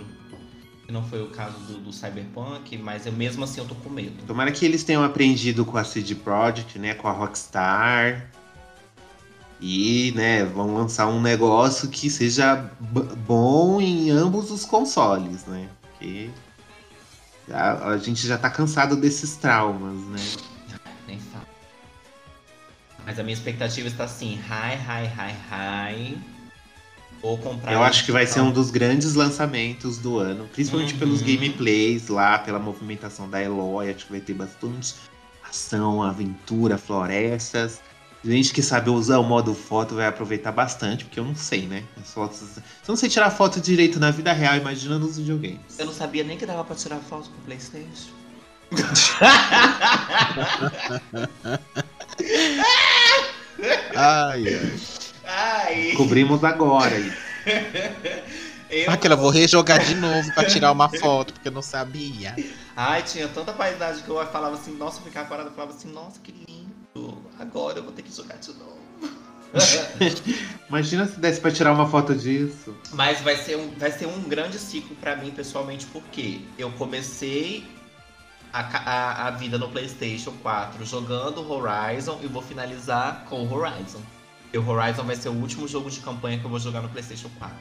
[0.87, 3.91] que não foi o caso do, do Cyberpunk, mas eu mesmo assim eu tô com
[3.91, 4.23] medo.
[4.27, 6.95] Tomara que eles tenham aprendido com a CD Projekt, né?
[6.95, 8.31] Com a Rockstar.
[9.61, 12.71] E, né, vão lançar um negócio que seja
[13.27, 15.69] bom em ambos os consoles, né?
[15.83, 16.31] Porque
[17.51, 20.19] a, a gente já tá cansado desses traumas, né?
[21.07, 21.45] Nem falo.
[23.05, 26.19] Mas a minha expectativa está assim, high, high, high, high.
[27.21, 27.73] Vou comprar.
[27.75, 31.01] Eu acho que vai ser um dos grandes lançamentos do ano, principalmente Uhum.
[31.01, 33.91] pelos gameplays lá, pela movimentação da Eloy.
[33.91, 34.95] Acho que vai ter bastante
[35.47, 37.83] ação, aventura, florestas.
[38.23, 41.85] Gente que sabe usar o modo foto vai aproveitar bastante, porque eu não sei, né?
[42.01, 42.37] As fotos...
[42.39, 45.79] Se eu não sei tirar foto direito na vida real, imagina nos videogames.
[45.79, 48.11] Eu não sabia nem que dava pra tirar foto com o PlayStation.
[53.97, 54.81] Ai, ai.
[55.27, 55.93] Ai!
[55.97, 57.13] Cobrimos agora aí.
[58.71, 62.35] Eu- Aquela, vou rejogar de novo pra tirar uma foto, porque eu não sabia.
[62.77, 65.91] Ai, tinha tanta paisagem que eu falava assim, nossa, eu ficava parado, eu falava assim,
[65.93, 66.60] nossa, que lindo.
[67.41, 68.79] Agora eu vou ter que jogar de novo.
[70.69, 72.77] Imagina se desse pra tirar uma foto disso.
[72.93, 77.67] Mas vai ser um, vai ser um grande ciclo pra mim, pessoalmente, porque eu comecei
[78.53, 84.03] a, a, a vida no PlayStation 4 jogando Horizon e vou finalizar com Horizon.
[84.53, 86.89] E o Horizon vai ser o último jogo de campanha que eu vou jogar no
[86.91, 87.57] PlayStation 4.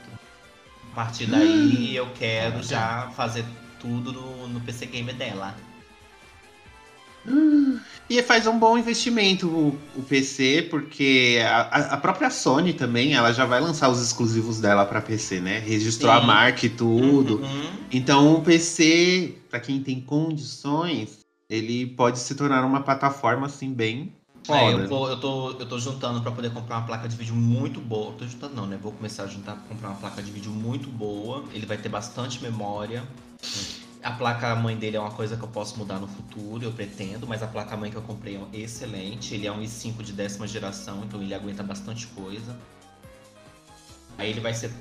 [0.91, 3.45] A partir daí eu quero já fazer
[3.79, 5.55] tudo no, no PC Game dela.
[8.09, 13.13] E faz um bom investimento o, o PC, porque a, a- a própria Sony também,
[13.13, 15.59] ela já vai lançar os exclusivos dela pra PC, né?
[15.59, 16.25] Registrou a Sim.
[16.25, 17.35] marca e tudo.
[17.35, 17.69] Uhum.
[17.91, 24.11] Então o PC, pra quem tem condições, ele pode se tornar uma plataforma assim bem
[24.49, 27.35] É, eu, vou- eu tô, eu tô juntando pra poder comprar uma placa de vídeo
[27.35, 28.13] muito boa.
[28.13, 28.79] Tô juntando não, né?
[28.81, 31.43] Vou começar a juntar pra comprar uma placa de vídeo muito boa.
[31.53, 33.03] Ele vai ter bastante memória.
[34.01, 37.27] A placa mãe dele é uma coisa que eu posso mudar no futuro, eu pretendo,
[37.27, 39.33] mas a placa mãe que eu comprei é excelente.
[39.33, 42.55] Ele é um i5 de décima geração, então ele aguenta bastante coisa.
[44.17, 44.71] Aí ele vai ser.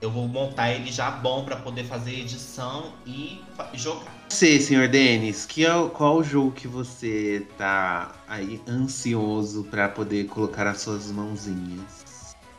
[0.00, 3.42] Eu vou montar ele já bom pra poder fazer edição e
[3.74, 4.12] jogar.
[4.28, 10.26] Você, senhor Denis, que é, qual o jogo que você tá aí ansioso pra poder
[10.26, 12.09] colocar as suas mãozinhas?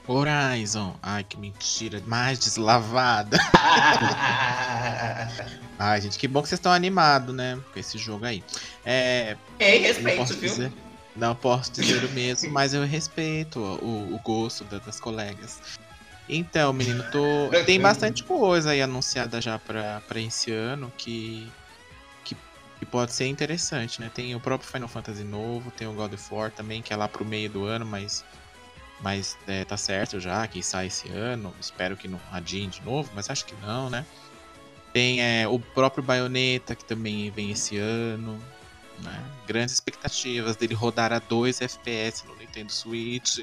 [0.08, 0.96] Horizon.
[1.02, 2.02] Ai, que mentira.
[2.06, 3.38] Mais deslavada.
[5.78, 7.60] Ai, gente, que bom que vocês estão animados, né?
[7.74, 8.44] Com esse jogo aí.
[8.86, 10.50] É, Ei, não respeito, posso viu?
[10.50, 10.74] dizer.
[11.16, 15.60] Não posso dizer o mesmo, mas eu respeito o, o gosto da- das colegas.
[16.30, 17.50] Então, menino, tô...
[17.66, 21.52] tem bastante coisa aí anunciada já pra, pra esse ano que,
[22.24, 22.38] que,
[22.80, 24.10] que pode ser interessante, né?
[24.14, 27.10] Tem o próprio Final Fantasy novo, tem o God of War também, que é lá
[27.10, 28.24] pro meio do ano, mas,
[29.02, 31.54] mas é, tá certo já que sai esse ano.
[31.60, 34.06] Espero que não adiem de novo, mas acho que não, né?
[34.94, 38.42] Tem é, o próprio Bayonetta, que também vem esse ano.
[39.00, 39.24] Né?
[39.48, 43.40] Grandes expectativas dele rodar a 2 FPS no Nintendo Switch.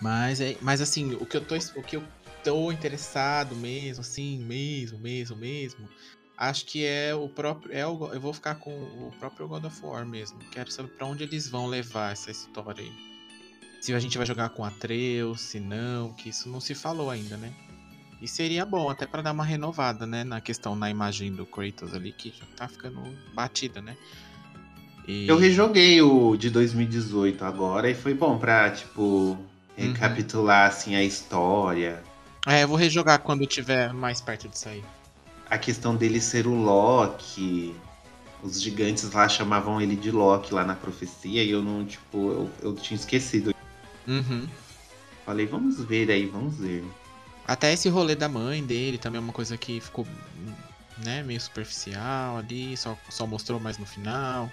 [0.00, 2.04] Mas, é, mas assim, o que, eu tô, o que eu
[2.44, 5.88] tô interessado mesmo, assim, mesmo, mesmo, mesmo,
[6.36, 7.74] acho que é o próprio.
[7.74, 10.38] É o, eu vou ficar com o próprio God of War mesmo.
[10.50, 13.13] Quero saber pra onde eles vão levar essa história aí.
[13.84, 17.36] Se a gente vai jogar com Atreus, se não, que isso não se falou ainda,
[17.36, 17.52] né?
[18.18, 20.24] E seria bom até pra dar uma renovada, né?
[20.24, 23.02] Na questão, na imagem do Kratos ali, que já tá ficando
[23.34, 23.94] batida, né?
[25.06, 29.36] E- Eu rejoguei o de 2018 agora e foi bom pra, tipo,
[29.76, 32.02] recapitular assim a história.
[32.46, 34.82] É, eu vou rejogar quando tiver mais perto de sair.
[35.50, 37.76] A questão dele ser o Loki.
[38.42, 42.50] Os gigantes lá chamavam ele de Loki lá na profecia e eu não, tipo, eu,
[42.62, 43.53] eu tinha esquecido.
[44.06, 44.48] Uhum.
[45.24, 46.84] Falei, vamos ver aí, vamos ver.
[47.46, 50.06] Até esse rolê da mãe dele também é uma coisa que ficou
[50.98, 54.50] né, meio superficial ali, só, só mostrou mais no final.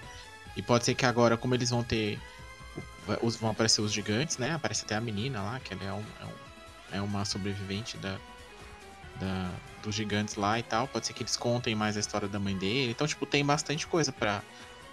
[0.56, 2.18] E pode ser que agora, como eles vão ter.
[3.22, 4.54] Os, vão aparecer os gigantes, né?
[4.54, 8.16] Aparece até a menina lá, que ela é, um, é, um- é uma sobrevivente da,
[9.18, 9.50] da,
[9.82, 10.86] dos gigantes lá e tal.
[10.88, 12.90] Pode ser que eles contem mais a história da mãe dele.
[12.92, 14.42] Então, tipo, tem bastante coisa pra,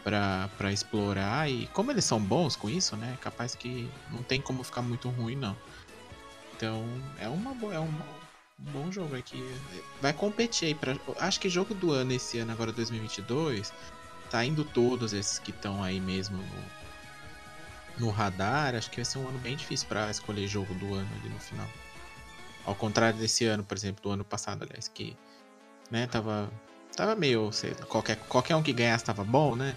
[0.03, 1.49] pra explorar.
[1.49, 3.17] E como eles são bons com isso, né?
[3.21, 5.55] Capaz que não tem como ficar muito ruim, não.
[6.55, 6.85] Então,
[7.19, 7.91] é uma é um,
[8.59, 9.41] bom jogo aqui.
[10.01, 13.73] Vai competir aí para acho que jogo do ano esse ano agora 2022
[14.29, 16.37] tá indo todos esses que estão aí mesmo
[17.97, 20.93] no, no radar, acho que vai ser um ano bem difícil pra escolher jogo do
[20.93, 21.67] ano ali no final.
[22.65, 25.17] Ao contrário desse ano, por exemplo, do ano passado, aliás, que
[25.89, 26.51] né, tava,
[26.99, 29.73] tava meio, sei qualquer, qualquer um que ganhasse tava bom, né?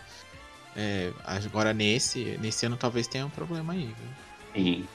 [0.74, 4.08] É, agora nesse, nesse ano talvez tenha um problema aí, viu?
[4.54, 4.88] Sim.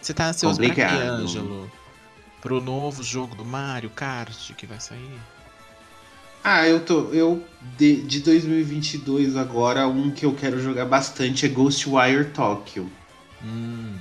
[0.00, 1.10] Você tá ansioso pra quê, Complicado.
[1.10, 1.72] Ângelo?
[2.40, 5.18] Pro novo jogo do Mario Kart que vai sair?
[6.44, 7.08] Ah, eu tô.
[7.08, 7.42] Eu.
[7.78, 12.88] De, de 2022 agora, um que eu quero jogar bastante é Ghostwire Tokyo.
[13.42, 13.96] Hum,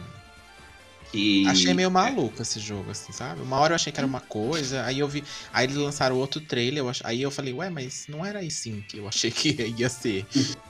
[1.13, 3.39] Que achei meio maluco esse jogo, assim, sabe?
[3.43, 5.23] Uma hora eu achei que era uma coisa, aí eu vi.
[5.53, 8.83] Aí eles lançaram outro trailer, eu ach- aí eu falei, ué, mas não era assim
[8.87, 10.25] que eu achei que ia ser.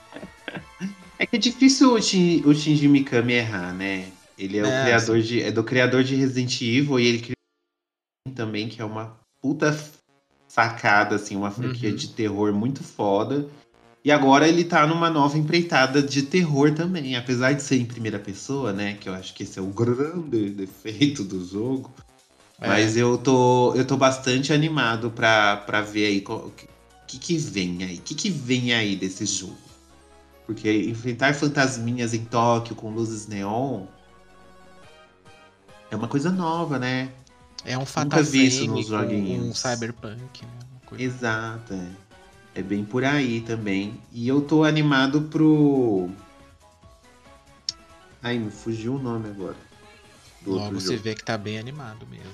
[1.17, 4.11] É que é difícil o, Shin, o Shinji Mikami errar, né?
[4.37, 5.41] Ele é, o É, criador de.
[5.41, 9.71] É do criador de Resident Evil e ele criou também, que é uma puta
[10.49, 11.95] sacada, assim, uma franquia Uhum.
[11.95, 13.47] de terror muito foda.
[14.03, 18.19] E agora ele tá numa nova empreitada de terror também, apesar de ser em primeira
[18.19, 18.95] pessoa, né?
[18.99, 21.89] Que eu acho que esse é o grande defeito do jogo.
[22.59, 22.67] É.
[22.67, 26.51] Mas eu tô, eu tô bastante animado pra, pra ver aí o
[27.07, 27.97] que, que, vem aí.
[27.97, 29.57] O que, que vem aí desse jogo?
[30.45, 33.85] Porque enfrentar fantasminhas em Tóquio com luzes neon
[35.89, 37.09] é uma coisa nova, né?
[37.63, 37.85] É um
[38.67, 39.59] nos com um joguinhos.
[39.59, 40.51] Cyberpunk, né?
[40.99, 41.87] Exato, é.
[42.55, 43.99] É bem por aí também.
[44.11, 46.09] E eu tô animado pro.
[48.21, 49.55] Ai, me fugiu o nome agora.
[50.41, 51.03] Do Logo você jogo.
[51.03, 52.31] vê que tá bem animado mesmo.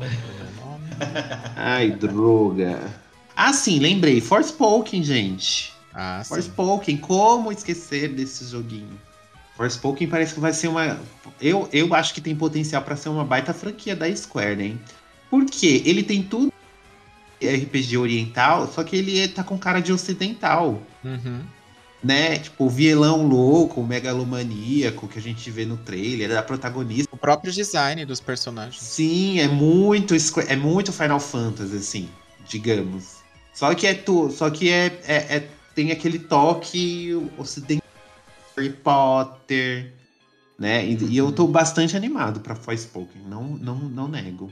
[0.00, 1.52] é.
[1.56, 2.90] Ai, droga.
[3.36, 4.20] Ah, sim, lembrei.
[4.20, 5.72] Forspoken, gente.
[5.94, 6.22] Ah.
[6.24, 8.98] Forspoken, como esquecer desse joguinho?
[9.56, 10.98] Forspoken parece que vai ser uma.
[11.40, 14.76] Eu, eu acho que tem potencial pra ser uma baita franquia da Square, né?
[15.30, 16.51] Porque ele tem tudo
[17.48, 21.40] RPG oriental, só que ele tá com cara de ocidental, Uhum.
[22.02, 22.38] né?
[22.38, 27.08] Tipo, o vielão louco, o megalomaníaco que a gente vê no trailer, a protagonista.
[27.14, 28.82] O próprio design dos personagens.
[28.82, 30.14] Sim, é muito
[30.48, 32.08] é muito Final Fantasy, assim,
[32.48, 33.22] digamos.
[33.54, 37.82] Só que é tu, só que é, é- é- tem aquele toque ocidental,
[38.56, 39.92] Harry Potter,
[40.58, 40.84] né?
[40.86, 44.50] E, e eu tô bastante animado pra Forspoken, não, não, não nego.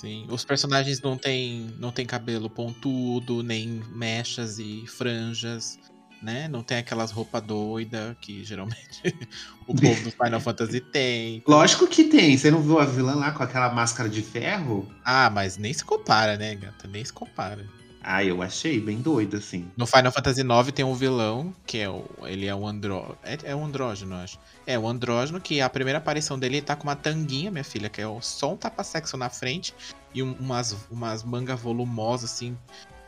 [0.00, 0.26] Sim.
[0.30, 5.78] Os personagens não têm não tem cabelo pontudo, nem mechas e franjas,
[6.22, 6.48] né?
[6.48, 9.02] Não tem aquelas roupas doidas que geralmente
[9.68, 11.42] o povo do Final Fantasy tem.
[11.46, 14.90] Lógico que tem, você não viu a vilã lá com aquela máscara de ferro?
[15.04, 16.88] Ah, mas nem se compara, né, gata?
[16.88, 17.66] Nem se compara.
[18.02, 19.70] Ah, eu achei bem doido, assim.
[19.76, 22.04] No Final Fantasy IX tem um vilão, que é o.
[22.22, 23.14] Ele é um andró.
[23.22, 24.38] É, é um andrógeno, acho.
[24.66, 27.88] É, o andrógeno, que a primeira aparição dele ele tá com uma tanguinha, minha filha,
[27.90, 29.74] que é o- só um tapa-sexo na frente
[30.14, 32.56] e um- umas, umas mangas volumosas, assim.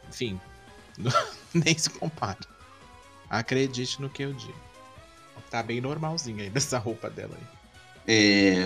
[0.09, 0.38] Enfim.
[1.55, 2.38] nem se compara.
[3.31, 4.55] Acredite no que eu digo.
[5.50, 7.46] Tá bem normalzinha aí dessa roupa dela aí.
[8.07, 8.64] É,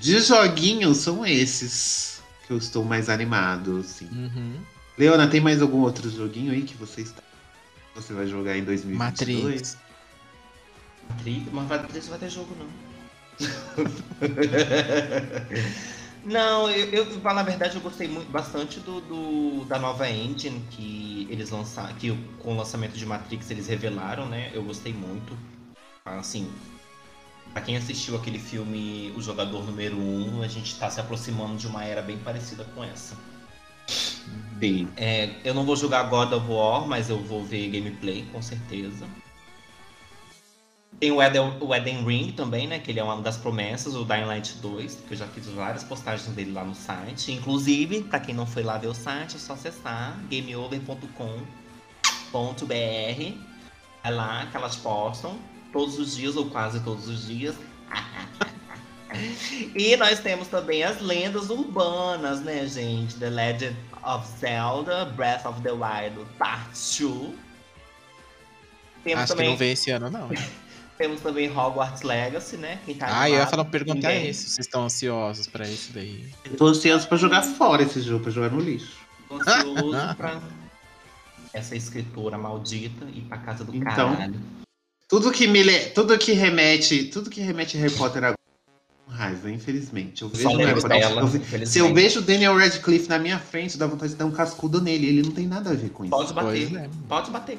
[0.00, 4.06] de joguinhos são esses que eu estou mais animado, assim.
[4.06, 4.60] Uhum.
[4.96, 7.22] Leona, tem mais algum outro joguinho aí que você está
[7.94, 9.42] você vai jogar em 2022?
[9.44, 9.76] Matrix.
[11.10, 12.66] Matrix, mas Matrix não vai ter jogo, não.
[16.24, 20.08] não, eu, eu pra falar a verdade, eu gostei muito, bastante do, do- da nova
[20.08, 24.50] engine que eles lançaram, que com o lançamento de Matrix eles revelaram, né?
[24.54, 25.36] Eu gostei muito.
[26.04, 26.50] Assim,
[27.52, 31.66] pra quem assistiu aquele filme O Jogador Número 1, a gente tá se aproximando de
[31.66, 33.16] uma era bem parecida com essa.
[33.86, 34.88] Sim.
[34.96, 39.06] É, eu não vou jogar God of War, mas eu vou ver gameplay, com certeza.
[41.00, 42.78] Tem o Eden, o Eden Ring também, né?
[42.78, 45.82] Que ele é uma das promessas, o Dying Light 2, que eu já fiz várias
[45.82, 47.32] postagens dele lá no site.
[47.32, 51.32] Inclusive, pra quem não foi lá ver o site, é só acessar gameover.com.br.
[54.04, 55.36] Vai lá que elas postam
[55.72, 57.56] todos os dias, ou quase todos os dias.
[59.74, 63.16] E nós temos também as lendas urbanas, né, gente?
[63.16, 67.34] The Legend of Zelda, Breath of the Wild, Part 2.
[69.04, 70.30] Temos Acho que também, não vem esse ano, não.
[70.98, 72.78] temos também Hogwarts Legacy, né?
[72.84, 74.30] Quem tá Ah, eu ia falar perguntar Ninguém.
[74.30, 74.48] isso.
[74.48, 76.28] Vocês estão ansiosos pra esse daí?
[76.44, 78.96] Eu tô ansioso pra jogar fora esse jogo, pra jogar no lixo.
[79.28, 80.40] Tô ansioso pra
[81.52, 84.40] essa escritora maldita ir pra casa do Então, caralho.
[85.08, 85.78] Tudo que me le...
[85.90, 88.41] tudo que remete, tudo que remete a Harry Potter agora
[89.12, 90.22] raiva, infelizmente.
[90.22, 90.42] Eu vejo
[90.80, 94.12] Só dela, eu ve- se eu vejo o Daniel Radcliffe na minha frente, dá vontade
[94.12, 95.06] de dar um cascudo nele.
[95.06, 96.10] Ele não tem nada a ver com isso.
[96.10, 96.68] Pode bater.
[96.70, 96.90] Pois é.
[97.08, 97.58] Pode bater.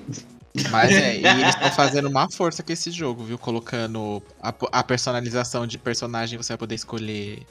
[0.69, 3.37] Mas é, e eles estão fazendo uma força com esse jogo, viu?
[3.39, 7.41] Colocando a, a personalização de personagem, você vai poder escolher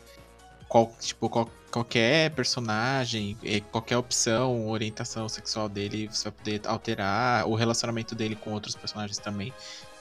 [0.69, 3.37] qual, tipo, qual- qualquer personagem,
[3.73, 9.19] qualquer opção, orientação sexual dele, você vai poder alterar o relacionamento dele com outros personagens
[9.19, 9.53] também.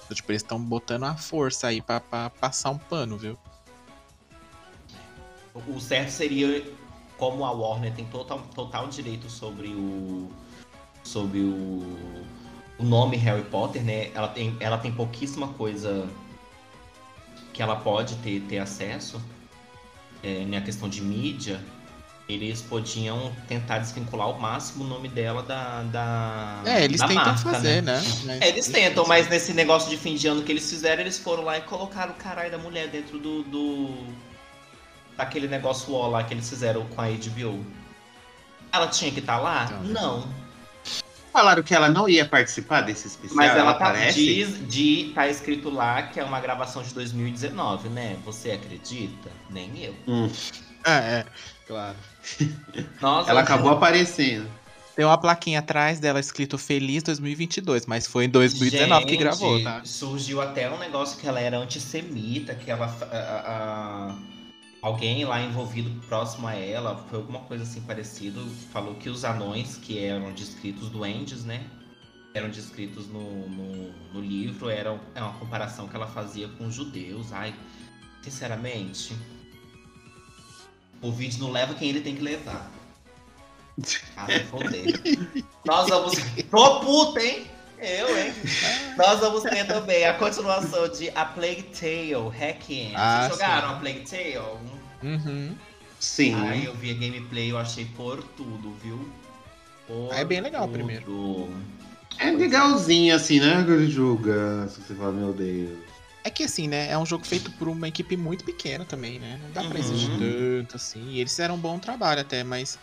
[0.06, 3.38] Então, tipo, eles estão botando a força aí pra, pra passar um pano, viu?
[5.68, 6.64] O certo seria,
[7.18, 10.30] como a Warner tem total, total direito sobre o.
[11.04, 11.84] sobre o.
[12.80, 14.12] o nome Harry Potter, né?
[14.16, 16.08] Ela tem, ela tem pouquíssima coisa
[17.54, 19.22] que ela pode ter, ter acesso
[20.24, 21.60] é, na questão de mídia.
[22.30, 25.84] Eles podiam tentar desvincular ao máximo o nome dela da.
[25.84, 28.02] da É, eles da tentam marca, fazer, né?
[28.26, 31.20] Mas- É, eles tentam, mas nesse negócio de fim de ano que eles fizeram, eles
[31.20, 33.44] foram lá e colocaram o caralho da mulher dentro do.
[33.44, 33.98] do
[35.22, 37.64] daquele negócio ó lá que eles fizeram com a HBO.
[38.72, 39.66] Ela tinha que estar lá?
[39.66, 39.84] Então.
[39.84, 40.42] Não.
[41.32, 43.38] Falaram que ela não ia participar desse especial.
[43.38, 44.20] Mas ela tá, aparece?
[44.26, 48.18] diz, de, tá escrito lá que é uma gravação de 2019, né?
[48.26, 49.30] Você acredita?
[49.50, 49.96] Nem eu.
[50.08, 50.30] Hum,
[50.84, 51.26] Ah, é,
[51.68, 51.96] claro.
[53.00, 54.50] Nossa, ela acabou aparecendo.
[54.94, 59.64] Tem uma plaquinha atrás dela escrito Feliz 2022, mas foi em 2019 que Gente, gravou,
[59.64, 59.82] tá?
[59.86, 62.88] Surgiu até um negócio que ela era antissemita, que ela.
[63.10, 64.16] a- a-
[64.82, 69.78] alguém lá envolvido próximo a ela, foi alguma coisa assim parecido, falou que os anões,
[69.78, 71.66] que eram descritos duendes, né?
[72.34, 76.74] Eram descritos no, no, no livro, eram, é uma comparação que ela fazia com os
[76.74, 77.32] judeus.
[77.34, 77.54] Ai,
[78.22, 79.16] sinceramente.
[81.02, 82.72] O vídeo não leva quem ele tem que levar.
[84.16, 85.02] Ah, foder.
[85.66, 86.14] Nós vamos.
[86.50, 87.51] Tô puta, hein?
[87.82, 88.32] Eu, hein?
[88.98, 92.94] Nós vamos ter também a continuação de A Plague Tale, Hacking.
[92.96, 93.74] Ah, Vocês jogaram sim.
[93.76, 94.38] A Plague Tale?
[95.04, 95.56] Uhum.
[96.00, 96.36] Sim.
[96.36, 99.10] Ai, eu vi a gameplay, eu achei por tudo, viu?
[99.88, 100.74] Por É bem legal tudo.
[100.74, 101.50] primeiro.
[102.20, 103.62] É legalzinho, assim, né?
[103.62, 105.80] Aquele jogaço, você fala, meu Deus.
[106.24, 106.92] É que assim, né?
[106.92, 109.40] É um jogo feito por uma equipe muito pequena também, né?
[109.42, 109.84] Não dá pra Uhum.
[109.84, 111.04] exigir tanto, assim.
[111.14, 112.78] E eles fizeram um bom trabalho até, mas.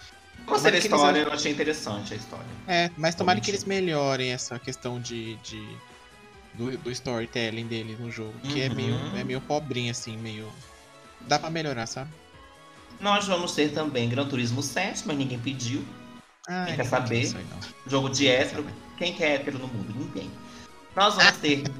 [0.46, 2.46] Gostei da que eles- história, eu achei interessante a história.
[2.66, 5.36] É, mas tomara que eles melhorem essa questão de.
[5.36, 5.76] de
[6.54, 8.32] do, do storytelling deles no jogo.
[8.40, 8.74] Que é Uhum.
[8.74, 10.50] meio, é meio pobrinho, assim, meio.
[11.20, 12.10] Dá pra melhorar, sabe?
[13.00, 15.84] Nós vamos ter também Gran Turismo 7, mas ninguém pediu.
[16.48, 17.20] Ah, Quem quer saber?
[17.20, 17.44] isso aí.
[17.86, 18.66] Jogo de hétero.
[18.96, 19.92] Quem quer hétero no mundo?
[19.94, 20.30] Ninguém.
[20.96, 21.62] Nós vamos ter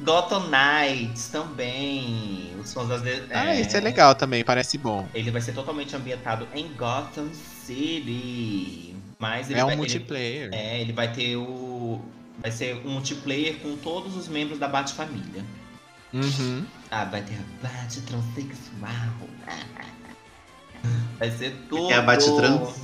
[0.00, 2.52] Gotham Knights também.
[2.62, 3.02] Os fãs das.
[3.02, 5.08] de- Ah, isso é legal também, parece bom.
[5.14, 7.28] Ele vai ser totalmente ambientado em Gotham
[7.64, 8.94] City.
[9.18, 10.50] Mas ele É um vai, ele- multiplayer.
[10.52, 12.00] é, ele vai ter o.
[12.40, 15.44] Vai ser um multiplayer com todos os membros da Bat-Família.
[16.12, 16.64] Uhum.
[16.90, 19.28] Ah, vai ter Bat transexual.
[21.18, 21.90] Vai ser tudo.
[21.90, 22.76] É a Bat-Trans?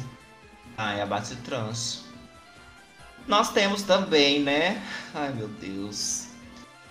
[0.76, 2.02] Ah, é a Bat-Trans.
[3.28, 4.82] Nós temos também, né?
[5.14, 6.23] Ai, meu Deus.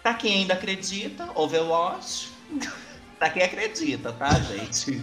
[0.03, 2.29] Pra quem ainda acredita, Overwatch.
[3.17, 5.01] pra quem acredita, tá, gente?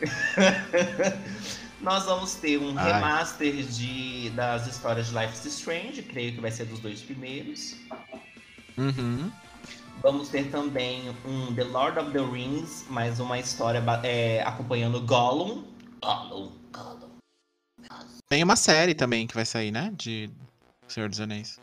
[1.80, 2.92] Nós vamos ter um Ai.
[2.92, 7.76] remaster de, das histórias de Life is Strange, creio que vai ser dos dois primeiros.
[8.76, 9.30] Uhum.
[10.02, 15.64] Vamos ter também um The Lord of the Rings, mais uma história é, acompanhando Gollum.
[16.02, 17.10] Gollum, Gollum.
[18.28, 19.92] Tem uma série também que vai sair, né?
[19.96, 20.30] De
[20.88, 21.60] Senhor dos Anéis.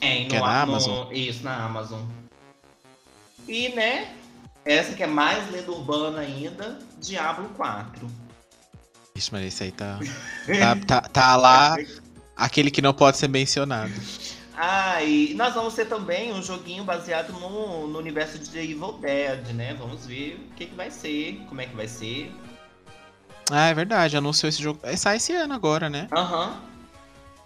[0.00, 1.12] É, Que é no- na no- Amazon?
[1.12, 2.02] Isso, na Amazon.
[3.48, 4.14] E, né,
[4.64, 8.08] essa que é mais lenda urbana ainda, Diablo 4.
[9.16, 9.98] Ixi, mas esse aí tá.
[10.86, 11.76] Tá, tá, tá lá.
[12.36, 13.92] Aquele que não pode ser mencionado.
[14.56, 18.92] Ah, e nós vamos ter também um joguinho baseado no, no universo de The Evil
[19.00, 19.74] Dead, né?
[19.74, 22.32] Vamos ver o que, que vai ser, como é que vai ser.
[23.50, 24.80] Ah, é verdade, anunciou esse jogo.
[24.96, 26.08] Sai esse ano agora, né?
[26.12, 26.60] Aham.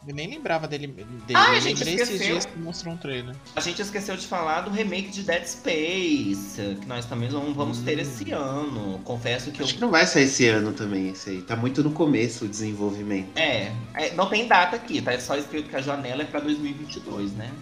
[0.09, 0.86] Eu nem lembrava dele.
[0.86, 1.06] dele.
[1.34, 2.32] Ah, eu gente, lembrei esses esqueceu.
[2.32, 3.36] dias que mostrou um trailer.
[3.54, 7.78] A gente esqueceu de falar do remake de Dead Space, que nós também vamos, vamos
[7.80, 8.00] ter Hum.
[8.00, 8.98] esse ano.
[9.04, 9.66] Confesso que eu.
[9.66, 11.42] Acho que não vai sair esse ano também, esse aí.
[11.42, 13.36] Tá muito no começo o desenvolvimento.
[13.36, 15.12] É, é, não tem data aqui, tá?
[15.12, 17.52] É só escrito que a janela é pra 2022, né?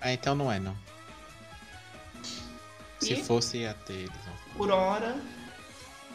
[0.00, 0.74] Ah, então não é, não.
[3.00, 3.22] Se E?
[3.22, 3.92] fosse, ia ter.
[3.92, 4.34] Eles vão.
[4.56, 5.14] Por hora,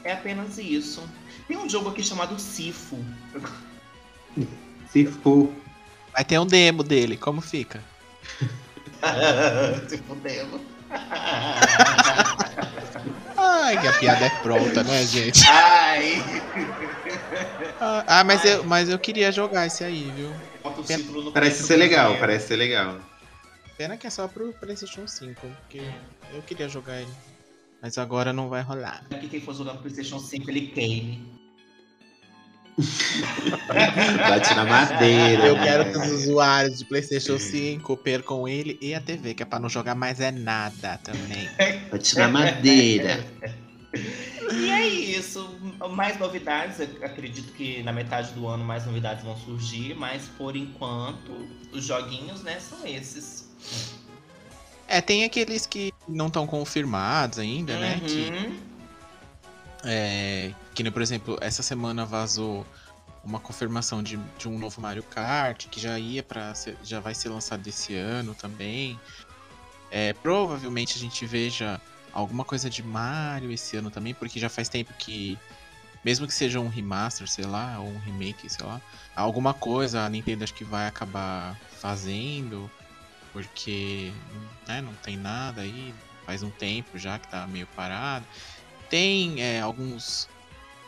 [0.04, 1.08] é apenas isso.
[1.48, 2.98] Tem um jogo aqui chamado Sifo.
[4.92, 5.50] Se for.
[6.14, 7.82] Vai ter um demo dele, como fica?
[9.88, 10.60] Se fudendo.
[13.38, 15.48] Ai, que a piada é pronta, né, gente?
[15.48, 16.22] Ai!
[17.80, 20.32] Ah, mas, eu, mas eu queria jogar esse aí, viu?
[21.24, 23.00] No Parece ser legal, parece ser legal.
[23.78, 25.82] Pena que é só pro PlayStation 5, porque
[26.34, 27.12] eu queria jogar ele.
[27.82, 29.04] Mas agora não vai rolar.
[29.10, 31.41] Aqui quem for jogar no PlayStation 5, ele queime.
[34.30, 35.48] Bate na madeira.
[35.48, 35.64] Eu né?
[35.64, 39.60] quero que os usuários de PlayStation 5 percam ele e a TV, que é pra
[39.60, 41.50] não jogar mais é nada também.
[41.92, 43.26] Bate na madeira.
[43.94, 45.58] E é isso.
[45.92, 46.80] Mais novidades.
[46.80, 51.86] eu Acredito que na metade do ano mais novidades vão surgir, mas por enquanto os
[51.86, 53.50] joguinhos, né, são esses.
[54.88, 58.02] É, tem aqueles que não estão confirmados ainda, né?
[58.06, 58.58] Que, Uhum.
[59.86, 62.66] é, que, por exemplo, essa semana vazou
[63.24, 66.54] uma confirmação de, de um novo Mario Kart, que já ia para
[66.84, 69.00] já vai ser lançado esse ano também.
[69.92, 71.80] É, provavelmente a gente veja
[72.14, 75.38] alguma coisa de Mario esse ano também, porque já faz tempo que,
[76.04, 78.82] mesmo que seja um remaster, sei lá, ou um remake, sei lá,
[79.16, 82.72] alguma coisa a Nintendo acho que vai acabar fazendo,
[83.34, 84.12] porque
[84.68, 85.94] né, não tem nada aí,
[86.26, 88.26] faz um tempo já que tá meio parado.
[88.90, 90.28] Tem é, alguns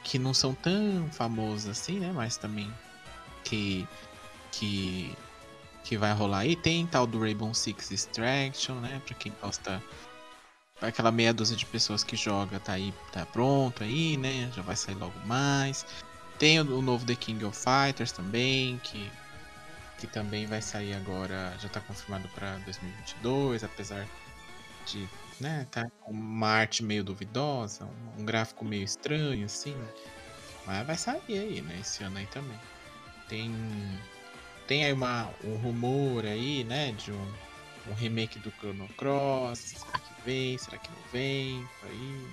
[0.04, 2.72] que não são tão famosos assim, né, mas também
[3.43, 3.88] que
[4.51, 5.16] que
[5.84, 6.56] que vai rolar aí.
[6.56, 9.82] Tem tal do Rainbow Six Extraction, né, pra quem gosta
[10.82, 14.51] aquela meia dúzia de pessoas que joga tá aí, tá pronto aí, né?
[14.56, 15.86] Já vai sair logo mais.
[16.38, 19.12] Tem o, o novo The King of Fighters também, que
[19.97, 24.06] que também vai sair agora, já tá confirmado para 2022, apesar
[24.86, 25.08] de,
[25.39, 29.75] né, tá com uma arte meio duvidosa, um, gráfico meio estranho assim.
[30.65, 32.59] Mas vai sair aí, né, esse ano aí também.
[33.27, 33.51] Tem
[34.67, 37.34] tem aí uma, um rumor aí, né, de um,
[37.89, 39.59] um remake do Chrono Cross.
[39.59, 40.57] Será que vem?
[40.57, 41.67] Será que não vem?
[41.84, 42.27] Aí.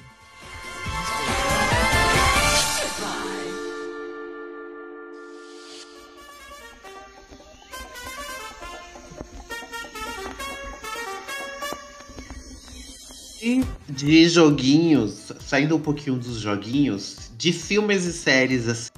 [13.42, 18.90] E de joguinhos, saindo um pouquinho dos joguinhos, de filmes e séries assim,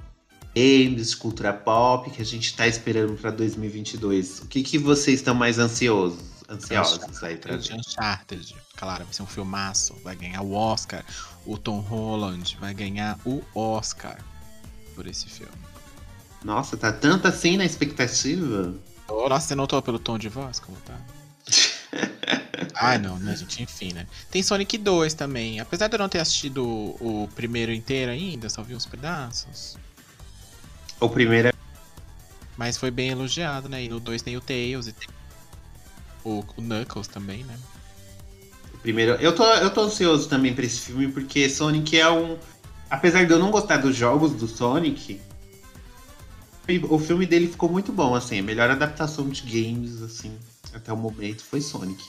[0.54, 4.40] games, de cultura pop que a gente tá esperando pra 2022.
[4.40, 6.20] O que, que vocês estão mais ansiosos?
[6.48, 7.74] Ansiosos aí pra ver?
[7.74, 11.04] Uncharted, claro, vai ser um filmaço, vai ganhar o Oscar.
[11.46, 14.18] O Tom Holland vai ganhar o Oscar
[14.94, 15.52] por esse filme.
[16.44, 18.74] Nossa, tá tanto assim na expectativa?
[19.08, 20.98] Oh, nossa, você notou pelo tom de voz como tá?
[22.74, 23.62] Ai, não, né, gente?
[23.62, 24.06] Enfim, né?
[24.30, 25.60] Tem Sonic 2 também.
[25.60, 29.76] Apesar de eu não ter assistido o, o primeiro inteiro ainda, só vi uns pedaços.
[31.00, 31.52] O primeiro é
[32.56, 33.82] Mas foi bem elogiado, né?
[33.82, 35.08] E no 2 tem o Tails e tem
[36.24, 37.58] o, o Knuckles também, né?
[38.74, 39.12] o primeiro.
[39.14, 42.38] Eu tô, eu tô ansioso também pra esse filme, porque Sonic é um.
[42.90, 45.20] Apesar de eu não gostar dos jogos do Sonic,
[46.88, 48.38] o filme dele ficou muito bom, assim.
[48.38, 50.36] A melhor adaptação de games, assim,
[50.74, 52.02] até o momento foi Sonic.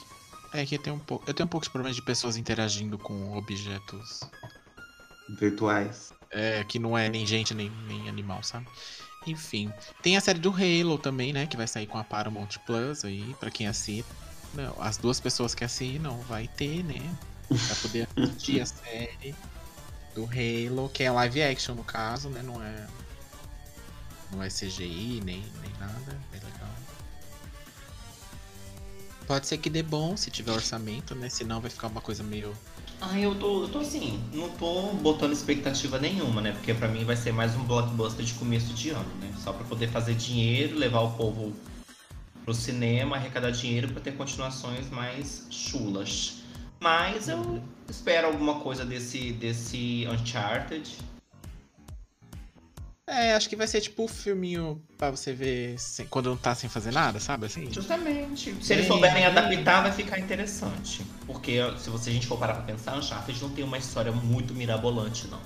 [0.53, 1.23] É que tem um pouco.
[1.27, 4.21] Eu tenho um pouco de problema de pessoas interagindo com objetos.
[5.39, 6.13] Virtuais.
[6.29, 8.67] É, que não é nem gente nem, nem animal, sabe?
[9.25, 9.71] Enfim.
[10.01, 11.47] Tem a série do Halo também, né?
[11.47, 14.05] Que vai sair com a Paramount Plus aí, pra quem assina.
[14.53, 17.01] Não, as duas pessoas que assinam vai ter, né?
[17.47, 19.35] Pra poder assistir a série
[20.13, 22.41] do Halo, que é live action no caso, né?
[22.43, 22.87] Não é.
[24.31, 26.19] Não é CGI, nem, nem nada.
[26.31, 26.62] É legal.
[29.27, 31.29] Pode ser que dê bom se tiver orçamento, né?
[31.29, 32.53] Senão vai ficar uma coisa meio.
[32.99, 36.51] Ah, eu tô, eu tô assim, não tô botando expectativa nenhuma, né?
[36.51, 39.33] Porque pra mim vai ser mais um blockbuster de começo de ano, né?
[39.43, 41.53] Só pra poder fazer dinheiro, levar o povo
[42.43, 46.43] pro cinema, arrecadar dinheiro pra ter continuações mais chulas.
[46.79, 50.97] Mas eu espero alguma coisa desse, desse Uncharted.
[53.15, 56.55] É, acho que vai ser tipo o filminho pra você ver sem- quando não tá
[56.55, 57.45] sem fazer nada, sabe?
[57.45, 57.71] Assim.
[57.71, 58.55] Justamente.
[58.59, 61.05] Se eles souberem adaptar, vai ficar interessante.
[61.27, 64.53] Porque se você, a gente for parar pra pensar, Uncharted não tem uma história muito
[64.55, 65.39] mirabolante, não.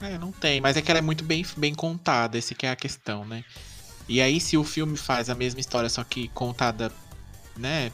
[0.00, 2.70] É, não tem, mas é que ela é muito bem, bem contada, esse que é
[2.70, 3.42] a questão, né?
[4.08, 6.92] E aí, se o filme faz a mesma história, só que contada,
[7.56, 7.90] né,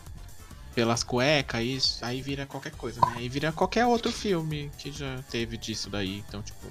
[0.74, 3.14] pelas cuecas, aí, aí vira qualquer coisa, né?
[3.16, 6.18] Aí vira qualquer outro filme que já teve disso daí.
[6.28, 6.66] Então, tipo,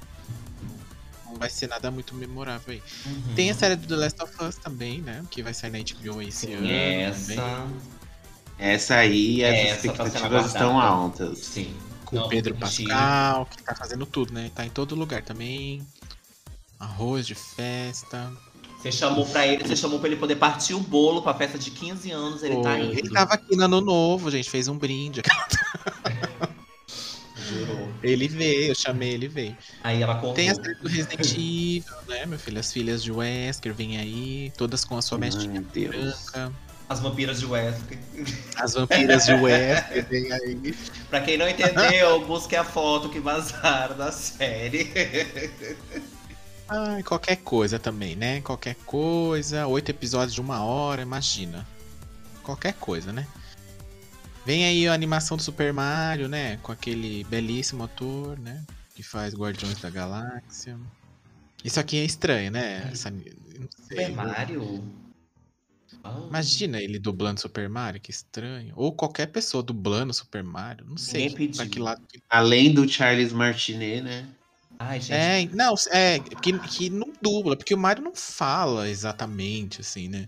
[1.40, 2.84] vai ser nada muito memorável aí.
[3.06, 3.34] Uhum.
[3.36, 5.24] Tem a série do The Last of Us também, né?
[5.32, 6.68] Que vai sair na HBO esse ano.
[6.68, 7.36] Tem essa.
[7.36, 7.78] também,
[8.58, 10.94] Essa aí, as Essa tá expectativas estão aguardada.
[10.94, 11.40] altas.
[11.40, 11.74] Sim.
[12.06, 12.56] Com Não, o Pedro.
[12.56, 14.52] Pascal, que tá fazendo tudo, né?
[14.54, 15.82] Tá em todo lugar também.
[16.80, 18.32] Arroz de festa.
[18.82, 21.70] Você chamou pra ele, você chamou pra ele poder partir o bolo pra festa de
[21.70, 22.98] 15 anos, ele tá Pô, indo.
[22.98, 25.22] Ele tava aqui no ano novo, gente, fez um brinde.
[27.50, 27.90] Jurou.
[28.04, 29.58] Ele veio, eu chamei, ele veio.
[29.84, 30.34] Aí ela contou.
[30.34, 32.60] Tem a série do Resident Evil, né, meu filho?
[32.60, 36.52] As filhas de Wesker vêm aí, todas com a sua mestinha branca.
[36.88, 38.00] As vampiras de Wesker.
[38.56, 40.76] As vampiras de Wesker vêm aí.
[41.10, 44.92] pra quem não entendeu, busque a foto que vazaram da série.
[46.68, 48.42] Ai, qualquer coisa também, né?
[48.42, 49.68] Qualquer coisa.
[49.68, 51.68] Oito episódios de uma hora, imagina.
[52.44, 53.28] Qualquer coisa, né?
[54.50, 56.58] Vem aí a animação do Super Mario, né?
[56.64, 58.66] Com aquele belíssimo ator, né?
[58.96, 60.76] Que faz Guardiões da Galáxia.
[61.64, 62.90] Isso aqui é estranho, né?
[62.92, 63.20] Essa, não
[63.88, 64.06] sei.
[64.08, 64.84] Super Mario?
[66.04, 68.74] Ah, Imagina ele dublando Super Mario, que estranho.
[68.76, 72.02] Ou qualquer pessoa dublando Super Mario, não sei pra que lado.
[72.08, 74.28] que- Além do Charles Martinet, né?
[74.80, 75.14] Ai, gente.
[75.14, 80.28] É, não, é, que, que não dubla, porque o Mario não fala exatamente, assim, né?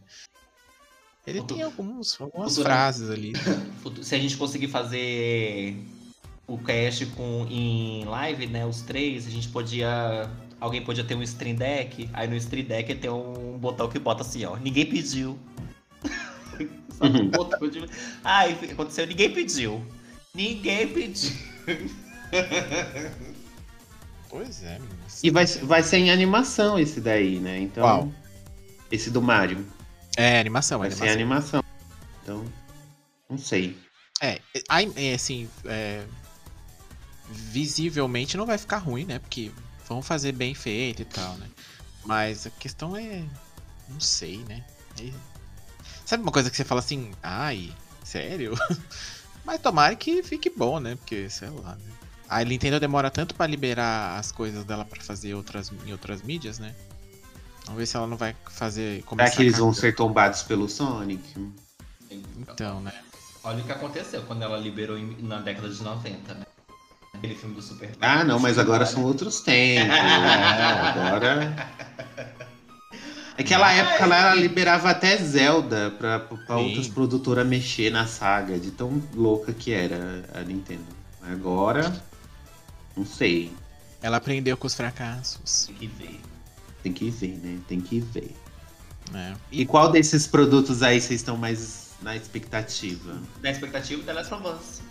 [1.25, 3.33] Ele tem alguns, algumas futura- frases ali.
[4.01, 5.77] Se a gente conseguir fazer
[6.47, 8.65] o cast com, em live, né?
[8.65, 10.29] Os três, a gente podia.
[10.59, 12.09] Alguém podia ter um stream deck.
[12.13, 14.57] Aí no stream deck tem um botão que bota assim, ó.
[14.57, 15.37] Ninguém pediu.
[16.91, 17.83] Só que o botão de...
[18.23, 19.83] Ai, aconteceu, ninguém pediu.
[20.35, 21.31] Ninguém pediu.
[24.29, 24.95] Pois é, menina.
[25.23, 27.59] E vai, vai ser em animação esse daí, né?
[27.59, 27.83] Então.
[27.83, 28.11] Qual?
[28.91, 29.65] Esse do Mario.
[30.17, 31.59] É, animação, é Vai ser em animação.
[31.59, 31.63] animação.
[32.23, 32.45] Então.
[33.29, 33.77] Não sei.
[34.21, 34.39] É,
[34.95, 36.05] é, assim, é,
[37.29, 39.19] visivelmente não vai ficar ruim, né?
[39.19, 39.51] Porque
[39.87, 41.47] vão fazer bem feito e tal, né?
[42.05, 43.23] Mas a questão é.
[43.89, 44.63] Não sei, né?
[44.99, 45.11] É-
[46.05, 48.53] sabe uma coisa que você fala assim, ai, sério?
[49.43, 50.95] Mas tomara que fique bom, né?
[50.95, 51.91] Porque, sei lá, né?
[52.29, 56.59] A Nintendo demora tanto pra liberar as coisas dela pra fazer outras, em outras mídias,
[56.59, 56.73] né?
[57.65, 59.03] Vamos ver se ela não vai fazer.
[59.07, 61.23] Será que eles vão ser tombados pelo Sonic?
[62.37, 62.91] Então, né?
[63.43, 66.45] Olha o que aconteceu quando ela liberou em- na década de 90, né?
[67.13, 69.87] Aquele filme do Super Ah, não, mas agora são outros tempos.
[69.87, 69.99] né?
[71.11, 71.55] Agora.
[73.37, 76.63] Naquela época lá ela liberava até Zelda pra, pra Sim.
[76.67, 80.85] outras produtoras mexer na saga, de tão louca que era a Nintendo.
[81.23, 81.91] Agora,
[82.95, 83.51] não sei.
[84.01, 85.65] Ela aprendeu com os fracassos.
[85.67, 86.19] Tem que ver.
[86.83, 87.59] Tem que ver, né?
[87.67, 88.35] Tem que ver.
[89.11, 89.35] Né?
[89.51, 93.21] E qual desses produtos aí vocês estão mais na expectativa?
[93.41, 94.81] Da expectativa The Last of Us.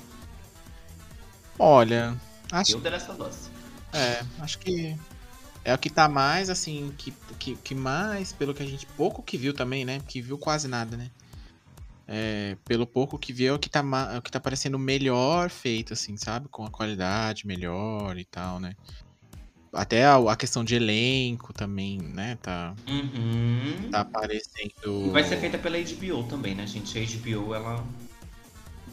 [1.58, 2.16] Olha,
[2.52, 3.50] acho, Eu The Last of Us.
[3.92, 4.96] é, acho que
[5.64, 8.86] é o que tá mais, assim, que, que, que mais, pelo que a gente.
[8.86, 10.00] Pouco que viu também, né?
[10.06, 11.10] Que viu quase nada, né?
[12.08, 15.48] É, pelo pouco que viu, é o que tá, é o que tá parecendo melhor
[15.48, 16.48] feito, assim, sabe?
[16.48, 18.74] Com a qualidade melhor e tal, né?
[19.72, 22.36] Até a, a questão de elenco também, né?
[22.42, 23.88] Tá, Uhum.
[23.90, 25.06] tá aparecendo.
[25.06, 26.98] E vai ser feita pela HBO também, né, gente?
[26.98, 27.84] A HBO, ela.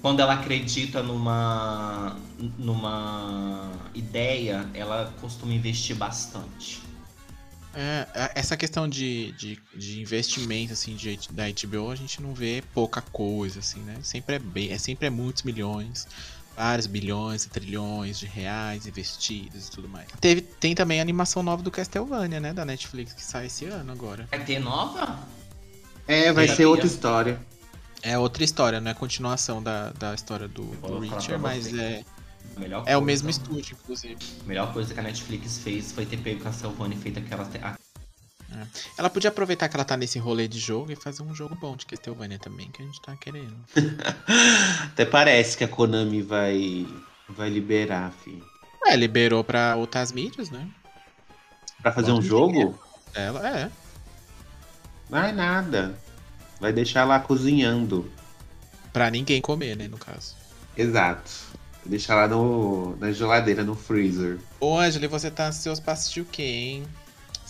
[0.02, 2.16] Quando ela acredita numa.
[2.58, 6.82] numa ideia, ela costuma investir bastante.
[7.76, 12.34] É, a- essa questão de, de, de investimento, assim, de, da HBO, a gente não
[12.34, 14.00] vê pouca coisa, assim, né?
[14.04, 16.08] Sempre é, bem, é sempre é muitos milhões,
[16.58, 20.08] vários bilhões e trilhões de reais investidos e tudo mais.
[20.20, 22.52] Teve, tem também a animação nova do Castlevania, né?
[22.52, 24.28] Da Netflix, que sai esse ano agora.
[24.32, 25.20] Vai ter nova?
[26.08, 26.70] É, vai Eu ser sabia.
[26.70, 27.40] outra história.
[28.02, 32.04] É outra história, não é continuação da, da história do, do Richard, mas é,
[32.58, 34.18] melhor é o coisa- mesmo estúdio, inclusive.
[34.44, 37.50] A melhor coisa que a Netflix fez foi ter pego Castlevania e feito aquela.
[38.52, 38.66] A-
[38.98, 41.76] Ela podia aproveitar que ela tá nesse rolê de jogo e fazer um jogo bom
[41.76, 43.56] de Castlevania também, que a gente tá querendo.
[44.92, 46.86] Até parece que a Konami vai,
[47.30, 48.46] vai liberar, filho.
[48.86, 50.68] É, liberou pra outras mídias, né?
[51.82, 52.78] Pra fazer um jogo?
[53.14, 53.72] Ela, é.
[55.10, 55.98] Vai nada.
[56.60, 58.12] Vai deixar lá cozinhando.
[58.92, 60.36] Pra ninguém comer, né, no caso.
[60.76, 61.32] Exato.
[61.82, 64.40] Vai deixar lá no, na geladeira, no freezer.
[64.60, 66.84] Ô, Angela, você tá ansioso pra assistir o quê, hein?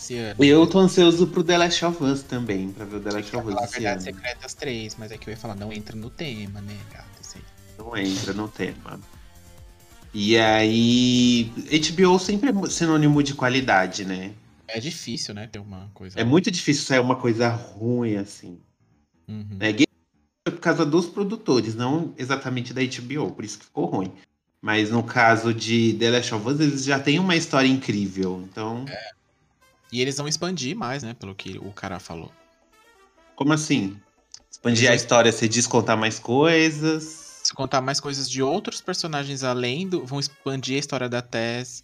[0.08, 0.42] Esse ano.
[0.42, 3.48] Eu tô ansioso pro The Last of Us também, pra ver o The Last of
[3.48, 4.16] Us esse verdade ano.
[4.16, 7.06] secretas 3, mas é que eu ia falar, não entra no tema, né, gata?
[7.20, 7.40] Assim.
[7.76, 8.98] Não entra no tema.
[10.14, 11.52] E aí.
[11.54, 14.32] HBO sempre é sinônimo de qualidade, né?
[14.66, 16.18] É difícil, né, ter uma coisa.
[16.18, 18.58] É muito difícil sair uma coisa ruim assim.
[19.28, 19.58] Uhum.
[19.58, 19.86] Game
[20.46, 24.12] foi por causa dos produtores, não exatamente da HBO, por isso que ficou ruim.
[24.60, 28.42] Mas no caso de The Last of Us, eles já têm uma história incrível.
[28.50, 28.84] Então,
[29.92, 32.30] E eles vão expandir mais, né, pelo que o cara falou.
[33.34, 33.96] como assim?
[34.50, 37.40] Expandir Eles a história, você diz contar mais coisas.
[37.44, 40.04] Se contar mais coisas de outros personagens além do.
[40.04, 41.82] Vão expandir a história da Tess.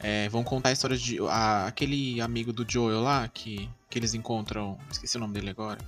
[0.00, 1.18] é, vão contar a história de.
[1.28, 4.78] a- aquele amigo do Joel lá, que, que eles encontram.
[4.90, 5.78] Esqueci o nome dele agora.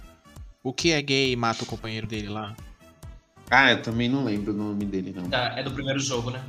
[0.62, 2.54] O que é gay e mata o companheiro dele lá.
[3.48, 5.28] Ah, eu também não lembro o nome dele, não.
[5.28, 6.44] da- É do primeiro jogo, né?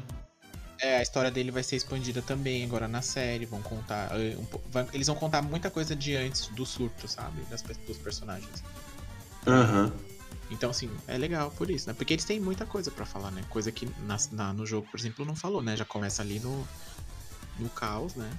[0.81, 3.45] É, a história dele vai ser expandida também agora na série.
[3.45, 4.09] Vão contar.
[4.19, 7.41] eh, um vai- eles vão contar muita coisa de antes do surto, sabe?
[7.49, 8.63] Das, dos personagens.
[9.45, 9.91] Aham.
[10.49, 11.93] Então, assim, é legal por isso, né?
[11.93, 13.43] Porque eles têm muita coisa pra falar, né?
[13.49, 15.77] Coisa que na, na- no jogo, por exemplo, não falou, né?
[15.77, 16.67] Já começa ali no,
[17.59, 18.29] no caos, né?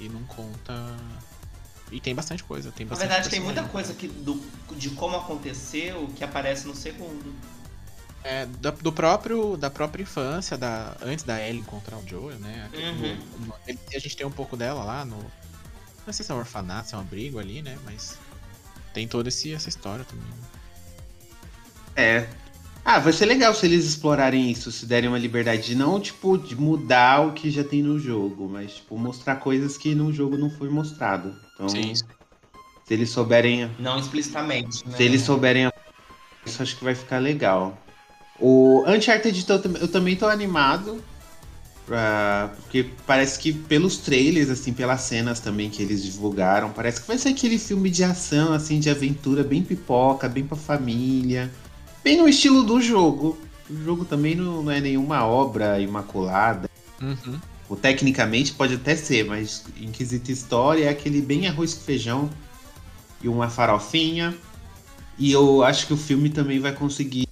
[0.00, 0.96] E não conta.
[1.92, 2.72] E tem bastante coisa.
[2.72, 4.34] Tem Na bastante verdade, tem muita coisa que, do,
[4.76, 7.32] de como aconteceu que aparece no segundo.
[8.22, 12.66] É, da, do próprio, da própria infância, da, antes da Ellie encontrar o Joel, né?
[12.66, 13.16] Aqui Uhum.
[13.40, 13.54] no- no-
[13.94, 15.16] a gente tem um pouco dela lá no.
[16.06, 17.78] Não sei se é um orfanato, se é um abrigo ali, né?
[17.84, 18.18] Mas.
[18.92, 20.26] Tem toda esse, essa história também.
[20.26, 20.48] né?
[21.96, 22.28] É.
[22.84, 26.36] Ah, vai ser legal se eles explorarem isso, se derem uma liberdade de não, tipo,
[26.38, 30.36] de mudar o que já tem no jogo, mas, tipo, mostrar coisas que no jogo
[30.36, 31.36] não foi mostrado.
[31.54, 31.94] Então, Sim.
[31.94, 32.04] se
[32.88, 34.96] eles souberem Não explicitamente, né?
[34.96, 35.72] Se eles souberem a-
[36.44, 37.78] isso, acho que vai ficar legal.
[38.40, 41.02] O Uncharted eu, tam- eu também tô animado.
[41.86, 47.08] pra- porque parece que pelos trailers, assim, pelas cenas também que eles divulgaram, parece que
[47.08, 51.50] vai ser aquele filme de ação, assim, de aventura, bem pipoca, bem pra família.
[52.04, 53.36] Bem no estilo do jogo.
[53.68, 56.70] O jogo também não, não é nenhuma obra imaculada.
[57.02, 57.40] Uhum.
[57.68, 62.30] Ou, tecnicamente pode até ser, mas em quesito história é aquele bem arroz com feijão
[63.20, 64.32] e uma farofinha.
[65.18, 67.26] E eu acho que o filme também vai conseguir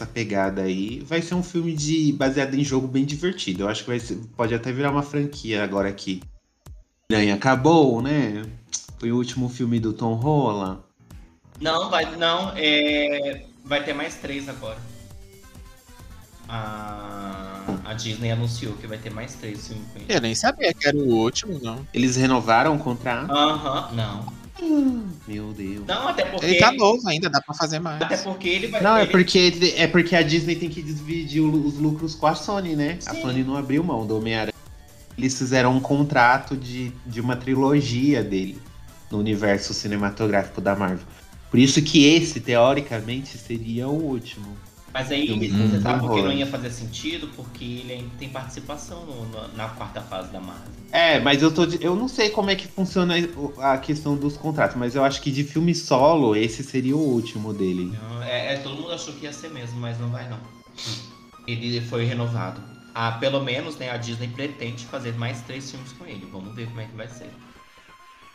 [0.00, 1.00] essa pegada aí.
[1.00, 3.64] Vai ser um filme de baseado em jogo bem divertido.
[3.64, 6.22] Eu acho que vai ser- pode até virar uma franquia agora que
[7.10, 8.42] Miranha acabou, né?
[8.98, 10.80] Foi o último filme do Tom Holland.
[11.60, 14.78] Não, vai, não, é, vai ter mais três agora.
[16.48, 19.86] A, a Disney anunciou que vai ter mais três filmes.
[20.08, 21.86] Eu nem sabia que era o último, não.
[21.92, 23.30] Eles renovaram o contrato.
[23.30, 24.39] Aham, não.
[25.26, 25.86] Meu Deus.
[25.86, 26.46] Não, até porque.
[26.46, 28.00] Ele tá novo ainda, dá pra fazer mais.
[28.02, 31.74] Até porque ele vai Não, é porque, é porque a Disney tem que dividir os
[31.74, 32.98] lucros com a Sony, né?
[33.06, 33.22] A Sim.
[33.22, 34.54] Sony não abriu mão do Homem-Aranha.
[35.16, 38.58] Eles fizeram um contrato de, de uma trilogia dele
[39.10, 41.06] no universo cinematográfico da Marvel.
[41.50, 44.56] Por isso que esse, teoricamente, seria o último.
[44.92, 47.28] Mas aí Filme você sabe Tom por que não ia fazer sentido?
[47.28, 50.70] Porque ele ainda tem participação no- no- na quarta fase da Marvel.
[50.92, 53.14] É, mas eu tô de- eu não sei como é que funciona
[53.58, 57.52] a questão dos contratos, mas eu acho que de filme solo, esse seria o último
[57.52, 57.92] dele.
[58.24, 60.40] É, é, todo mundo achou que ia ser mesmo, mas não vai não.
[61.46, 62.62] Ele foi renovado.
[62.94, 66.26] Ah, pelo menos, né, a Disney pretende fazer mais três filmes com ele.
[66.26, 67.30] Vamos ver como é que vai ser.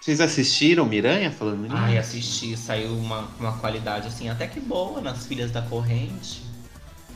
[0.06, 1.76] Vocês assistiram Miranha falando nisso?
[1.76, 6.44] Ai, assisti, saiu uma, uma qualidade assim, até que boa nas Filhas da Corrente.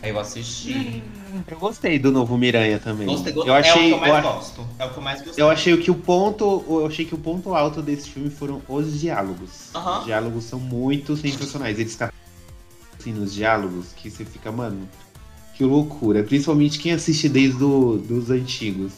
[0.02, 1.04] Aí eu assisti.
[1.48, 3.06] Eu gostei do novo Miranha também.
[3.06, 4.68] Gostei, eu é o achei, que eu mais eu, gosto.
[4.80, 5.44] É o que eu mais gostei.
[5.44, 9.00] eu achei que o ponto, eu achei que o ponto alto desse filme foram os
[9.00, 9.70] diálogos.
[9.76, 10.00] Aham.
[10.00, 11.78] Os diálogos são muito sensacionais.
[11.78, 12.10] Eles ficam
[13.00, 14.90] assim nos diálogos que você fica, mano,
[15.54, 16.24] que loucura.
[16.24, 18.94] Principalmente quem assiste desde do, dos antigos.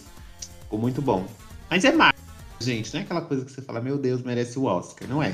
[0.61, 1.25] Ficou muito bom.
[1.69, 2.15] Mas é mais,
[2.61, 5.07] gente, não é aquela coisa que você fala, meu Deus, merece o Oscar.
[5.09, 5.33] Não é.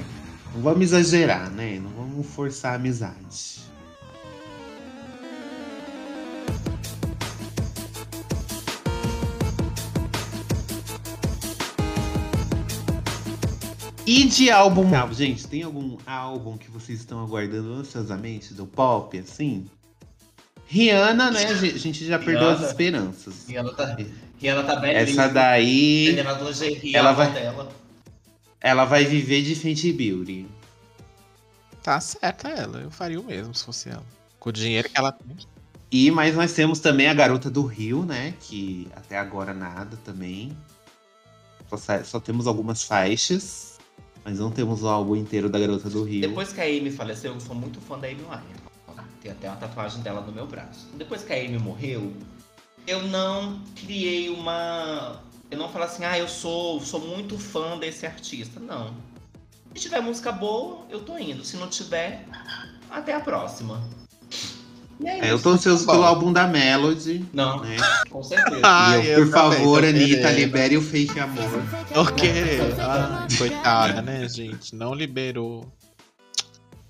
[0.56, 1.80] Não vamos exagerar, né?
[1.80, 3.68] Não vamos forçar a amizade.
[14.06, 14.90] E de álbum.
[15.12, 19.66] Gente, tem algum álbum que vocês estão aguardando ansiosamente do pop, assim?
[20.66, 21.46] Rihanna, né?
[21.46, 22.72] A gente já perdeu as Rihanna.
[22.72, 23.48] esperanças.
[23.48, 23.98] Rihanna tá,
[24.40, 25.24] Rihanna tá belíssima.
[25.24, 27.70] Essa daí, lingerie, ela a avó vai- dela.
[28.62, 30.46] ela vai viver de Fenty Beauty.
[31.82, 34.04] Tá certa ela, eu faria o mesmo se fosse ela.
[34.40, 35.38] Com o dinheiro que ela tem.
[35.90, 38.34] E mas nós temos também a Garota do Rio, né?
[38.42, 40.56] Que até agora nada também.
[41.70, 43.78] Só, só temos algumas faixas,
[44.24, 46.22] mas não temos o álbum inteiro da Garota do Rio.
[46.22, 48.68] Depois que a Amy faleceu, eu sou muito fã da Amy Winehouse.
[49.22, 50.88] Tem até uma tatuagem dela no meu braço.
[50.96, 52.14] Depois que a Amy morreu,
[52.88, 55.22] eu não criei uma.
[55.52, 58.60] Eu não falo assim, ah, eu sou, sou muito fã desse artista.
[58.60, 58.96] Não.
[59.76, 61.44] Se tiver música boa, eu tô indo.
[61.46, 62.26] Se não tiver,
[62.90, 63.84] até a próxima.
[65.00, 65.92] E é É, eu tô ansioso Bom.
[65.92, 67.78] pelo álbum da Melody, Não, né?
[68.10, 68.62] com certeza.
[68.64, 71.46] Ah, eu, por favor, Anitta, libere o fake amor.
[72.16, 72.82] Querendo.
[72.82, 74.76] Ah, coitada, né, gente?
[74.76, 75.72] Não liberou.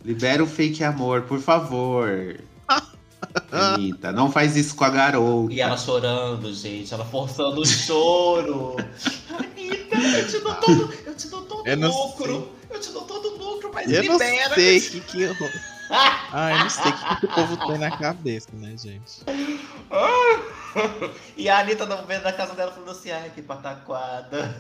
[0.06, 2.40] Libera o fake amor, por favor.
[3.52, 5.54] Anitta, não faz isso com a garota.
[5.54, 8.76] E ela chorando, gente, ela forçando o choro.
[9.30, 12.52] Anitta, eu te dou todo, eu te dou todo Eu não lucro.
[12.70, 14.56] Eu te dou todo lucro, mas Eu não libera.
[14.56, 15.36] sei o que que eu...
[15.90, 19.24] Ah, eu não sei o que, que o povo tem na cabeça, né, gente?
[21.38, 24.56] e a Anitta no meio da casa dela falando assim, ai, que pataquada.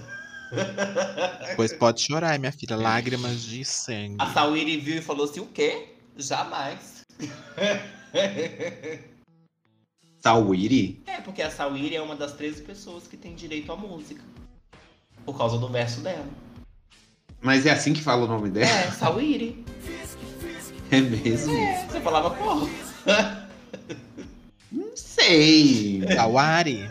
[1.58, 2.78] Pois pode chorar, minha filha.
[2.78, 4.16] Lágrimas de sangue.
[4.18, 5.90] A Sawiri viu e falou assim, o quê?
[6.16, 7.06] Jamais.
[10.20, 11.02] Sawiri?
[11.06, 14.22] É, porque a Sawiri é uma das 13 pessoas que tem direito à música.
[15.26, 16.28] Por causa do verso dela.
[17.42, 18.70] Mas é assim que fala o nome dela?
[18.70, 19.64] É, Sawiri.
[20.90, 21.54] É mesmo?
[21.90, 22.66] Você falava, porra.
[24.72, 26.02] Não sei.
[26.18, 26.88] Awari.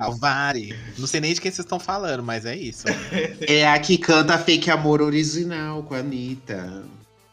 [0.00, 0.74] Alvari.
[0.98, 2.86] Não sei nem de quem vocês estão falando, mas é isso.
[3.46, 6.84] É a que canta Fake Amor original com a Anitta.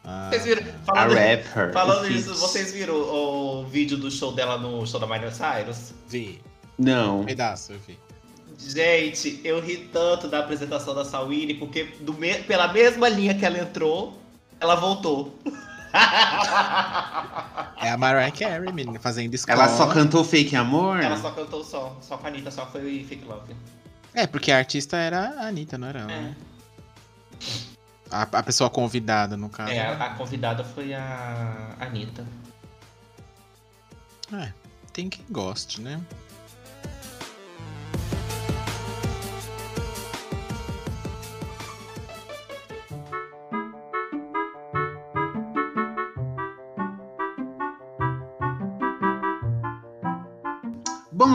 [0.06, 0.64] Ah, Vocês viram?
[0.64, 1.72] A Falando, rapper.
[1.74, 2.39] falando o nisso, feat.
[2.39, 5.93] vocês viram o vídeo do show dela no show da Miley Cyrus?
[6.08, 6.41] vi.
[6.78, 7.22] Não.
[7.22, 7.97] Um pedaço, eu vi.
[8.60, 13.45] Gente, eu ri tanto da apresentação da Sawini, porque do me- pela mesma linha que
[13.45, 14.18] ela entrou,
[14.60, 15.38] ela voltou.
[17.82, 19.64] É a Mariah Carey, menina, fazendo escola.
[19.66, 20.99] Ela só cantou Fake Amor?
[21.01, 23.54] Ela só cantou só, só com a Anitta, só foi Fake Love.
[24.14, 26.12] É, porque a artista era a Anitta, não era ela.
[26.12, 26.36] É, né?
[28.14, 29.72] A, a pessoa convidada, no caso.
[29.72, 32.24] é a, a convidada foi a Anitta.
[34.32, 34.53] É,
[34.91, 35.99] tem quem goste, né?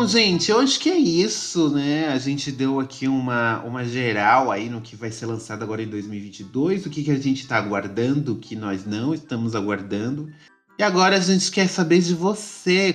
[0.08, 2.08] Gente, eu acho que é isso, né?
[2.08, 5.88] A gente deu aqui uma, uma geral aí no que vai ser lançado agora em
[5.88, 10.32] 2022, o que, que a gente tá aguardando, o que nós não estamos aguardando.
[10.78, 12.94] E agora a gente quer saber de você.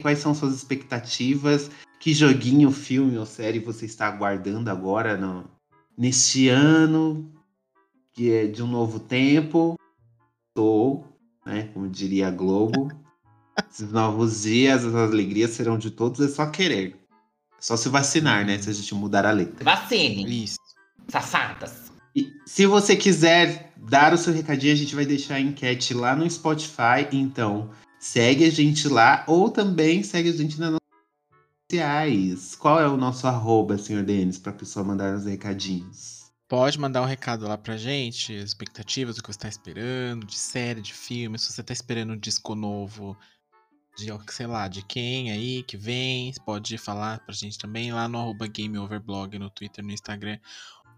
[0.00, 1.68] Quais são suas expectativas,
[1.98, 5.50] que joguinho, filme ou série você está aguardando agora no,
[5.96, 7.28] neste ano,
[8.14, 9.76] que é de um novo tempo.
[10.48, 11.04] Estou,
[11.44, 11.68] né?
[11.74, 12.88] Como diria a Globo.
[13.78, 16.96] Esses novos dias, as alegrias serão de todos, é só querer.
[17.52, 18.58] É só se vacinar, né?
[18.58, 19.62] Se a gente mudar a letra.
[19.62, 20.58] Vacine, Isso.
[21.06, 21.92] safadas.
[22.12, 26.16] E se você quiser dar o seu recadinho, a gente vai deixar a enquete lá
[26.16, 27.06] no Spotify.
[27.12, 27.70] Então,
[28.00, 30.88] segue a gente lá ou também segue a gente nas nossas
[31.30, 32.56] redes sociais.
[32.56, 36.32] Qual é o nosso arroba, senhor Denis, para a pessoa mandar os recadinhos?
[36.48, 40.36] Pode mandar um recado lá pra gente, as expectativas, o que você tá esperando, de
[40.36, 43.16] série, de filme, se você tá esperando um disco novo
[43.98, 48.18] de, sei lá, de quem aí que vem, pode falar pra gente também lá no
[48.18, 50.38] arroba GameOverblog, no Twitter, no Instagram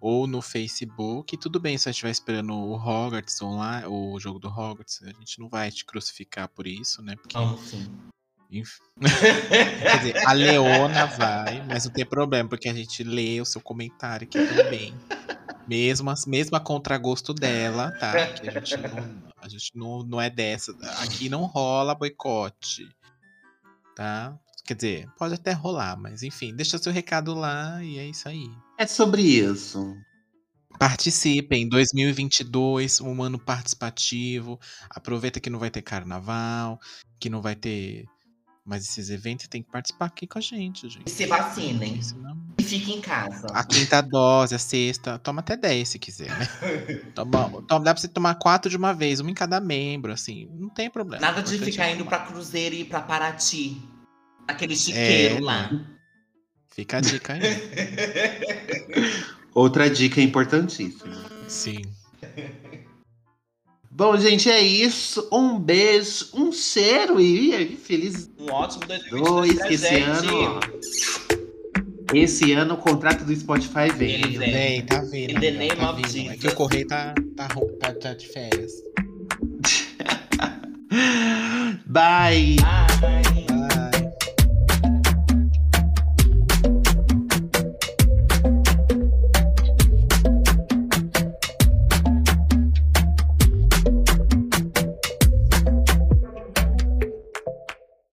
[0.01, 1.35] ou no Facebook.
[1.35, 5.13] E tudo bem se você estiver esperando o Hogwarts online, o jogo do Hogwarts, a
[5.19, 7.17] gente não vai te crucificar por isso, né?
[7.17, 7.37] Porque,
[8.51, 13.45] enf- Quer dizer, a Leona vai, mas não tem problema, porque a gente lê o
[13.47, 14.95] seu comentário aqui também.
[16.27, 18.13] Mesmo a contragosto dela, tá?
[18.51, 20.77] A gente, não, a gente não, não é dessa.
[21.03, 22.87] Aqui não rola boicote,
[23.95, 24.39] tá?
[24.65, 28.51] Quer dizer, pode até rolar, mas enfim, deixa seu recado lá e é isso aí.
[28.79, 29.97] É sobre isso.
[30.79, 34.59] Participem, 2022, um ano participativo.
[34.89, 36.79] Aproveita que não vai ter carnaval,
[37.19, 38.07] que não vai ter
[38.71, 39.49] mais esses eventos.
[39.49, 41.11] Tem que participar aqui com a gente, E gente.
[41.11, 42.01] se vacinem.
[42.59, 43.49] E fiquem em casa.
[43.49, 46.47] A quinta dose, a sexta, toma até 10 se quiser, né?
[47.15, 50.49] Toma, toma- dá pra você tomar quatro de uma vez, uma em cada membro, assim,
[50.55, 51.21] não tem problema.
[51.21, 52.11] Nada de Importante ficar é indo tomar.
[52.19, 53.83] pra Cruzeiro e ir pra Paraty.
[54.47, 55.71] Aquele chiqueiro É, lá.
[56.69, 57.41] Fica a dica aí.
[59.55, 61.17] Outra dica importantíssima.
[61.49, 61.83] Sim.
[63.91, 65.27] Bom, gente, é isso.
[65.33, 69.55] Um beijo, um cheiro e, feliz Um ótimo 2022 dois.
[69.59, 70.03] pra Que esse gente.
[70.07, 70.61] ano,
[72.15, 74.15] esse ano o contrato do Spotify vem.
[74.23, 74.87] Ele vem.
[74.87, 75.31] Tá vindo.
[75.33, 76.31] In the name tá of vindo.
[76.31, 77.49] É que o correio tá, tá,
[77.81, 78.71] tá, tá de férias.
[81.87, 82.57] Bye.
[83.01, 83.50] Bye.